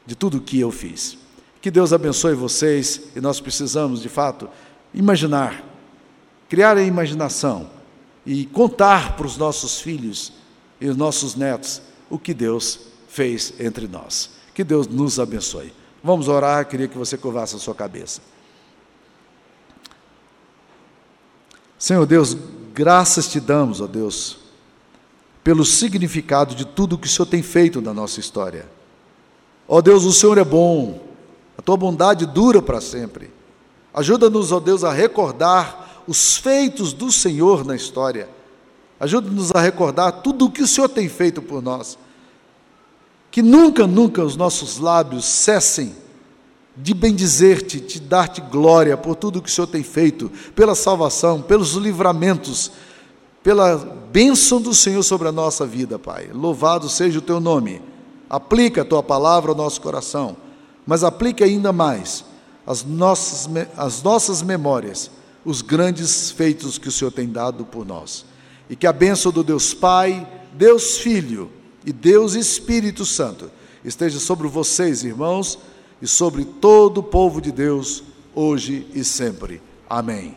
de 0.07 0.15
tudo 0.15 0.39
o 0.39 0.41
que 0.41 0.59
eu 0.59 0.71
fiz. 0.71 1.17
Que 1.61 1.71
Deus 1.71 1.93
abençoe 1.93 2.35
vocês 2.35 3.01
e 3.15 3.21
nós 3.21 3.41
precisamos, 3.41 4.01
de 4.01 4.09
fato, 4.09 4.49
imaginar, 4.95 5.63
criar 6.49 6.77
a 6.77 6.83
imaginação 6.83 7.71
e 8.25 8.47
contar 8.47 9.17
para 9.17 9.27
os 9.27 9.37
nossos 9.37 9.81
filhos 9.81 10.33
e 10.81 10.89
os 10.89 10.97
nossos 10.97 11.35
netos 11.35 11.83
o 12.09 12.19
que 12.19 12.33
Deus 12.33 12.81
fez 13.09 13.55
entre 13.59 13.87
nós. 13.87 14.31
Que 14.55 14.65
Deus 14.65 14.87
nos 14.87 15.21
abençoe. 15.21 15.73
Vamos 16.03 16.29
orar, 16.29 16.67
queria 16.67 16.89
que 16.89 16.97
você 16.97 17.19
curvasse 17.19 17.57
a 17.57 17.59
sua 17.59 17.75
cabeça. 17.75 18.21
Senhor 21.79 22.05
Deus, 22.07 22.37
graças 22.75 23.29
te 23.29 23.41
damos, 23.41 23.81
ó 23.81 23.87
Deus, 23.87 24.39
pelo 25.43 25.65
significado 25.65 26.55
de 26.55 26.65
tudo 26.65 26.99
que 26.99 27.07
o 27.07 27.11
Senhor 27.11 27.27
tem 27.27 27.43
feito 27.43 27.81
na 27.81 27.95
nossa 27.95 28.21
história. 28.21 28.69
Ó 29.67 29.81
Deus, 29.81 30.05
o 30.05 30.13
Senhor 30.13 30.37
é 30.39 30.45
bom, 30.45 31.01
a 31.57 31.63
tua 31.63 31.77
bondade 31.77 32.27
dura 32.27 32.61
para 32.61 32.81
sempre. 32.81 33.31
Ajuda-nos, 33.93 34.53
ó 34.53 34.61
Deus, 34.61 34.85
a 34.85 34.93
recordar 34.93 36.03
os 36.07 36.37
feitos 36.37 36.93
do 36.93 37.11
Senhor 37.11 37.65
na 37.65 37.75
história. 37.75 38.29
Ajuda-nos 38.99 39.53
a 39.53 39.61
recordar 39.61 40.23
tudo 40.23 40.47
o 40.47 40.51
que 40.51 40.63
o 40.63 40.67
Senhor 40.67 40.89
tem 40.89 41.09
feito 41.09 41.41
por 41.41 41.63
nós. 41.63 41.99
Que 43.31 43.43
nunca, 43.43 43.87
nunca 43.87 44.23
os 44.25 44.37
nossos 44.37 44.79
lábios 44.79 45.25
cessem 45.25 45.95
de 46.77 46.95
bendizer-te, 46.95 47.81
de 47.81 48.01
dar-te 48.01 48.41
glória 48.41 48.97
por 48.97 49.15
tudo 49.17 49.39
o 49.39 49.43
que 49.43 49.49
o 49.49 49.53
Senhor 49.53 49.67
tem 49.67 49.83
feito, 49.83 50.31
pela 50.55 50.75
salvação, 50.75 51.43
pelos 51.43 51.75
livramentos, 51.75 52.73
pela 53.43 53.77
bênção 54.13 54.61
do 54.61 54.75
Senhor 54.75 55.03
sobre 55.03 55.29
a 55.29 55.33
nossa 55.33 55.67
vida, 55.67 55.99
Pai. 55.99 56.31
Louvado 56.33 56.89
seja 56.89 57.19
o 57.19 57.23
teu 57.23 57.41
nome. 57.41 57.81
Aplica 58.29 58.83
a 58.83 58.85
tua 58.85 59.03
palavra 59.03 59.51
ao 59.51 59.57
nosso 59.57 59.81
coração, 59.81 60.37
mas 60.87 61.03
aplique 61.03 61.43
ainda 61.43 61.73
mais 61.73 62.25
as 62.67 62.85
nossas, 62.85 63.49
as 63.77 64.03
nossas 64.03 64.43
memórias, 64.43 65.11
os 65.45 65.63
grandes 65.63 66.31
feitos 66.31 66.79
que 66.79 66.89
o 66.89 66.93
Senhor 66.93 67.11
tem 67.11 67.29
dado 67.29 67.65
por 67.65 67.85
nós. 67.85 68.25
E 68.69 68.77
que 68.77 68.87
a 68.87 68.93
bênção 68.93 69.33
do 69.33 69.43
Deus 69.43 69.75
Pai, 69.75 70.27
Deus 70.53 70.99
Filho 70.99 71.51
e 71.85 71.93
Deus 71.93 72.35
Espírito 72.35 73.05
Santo 73.05 73.51
esteja 73.85 74.21
sobre 74.21 74.47
vocês, 74.47 75.03
irmãos, 75.03 75.59
e 76.01 76.07
sobre 76.07 76.45
todo 76.45 76.99
o 76.99 77.03
povo 77.03 77.41
de 77.41 77.51
Deus, 77.51 78.05
hoje 78.35 78.87
e 78.95 79.03
sempre. 79.03 79.61
Amém. 79.89 80.37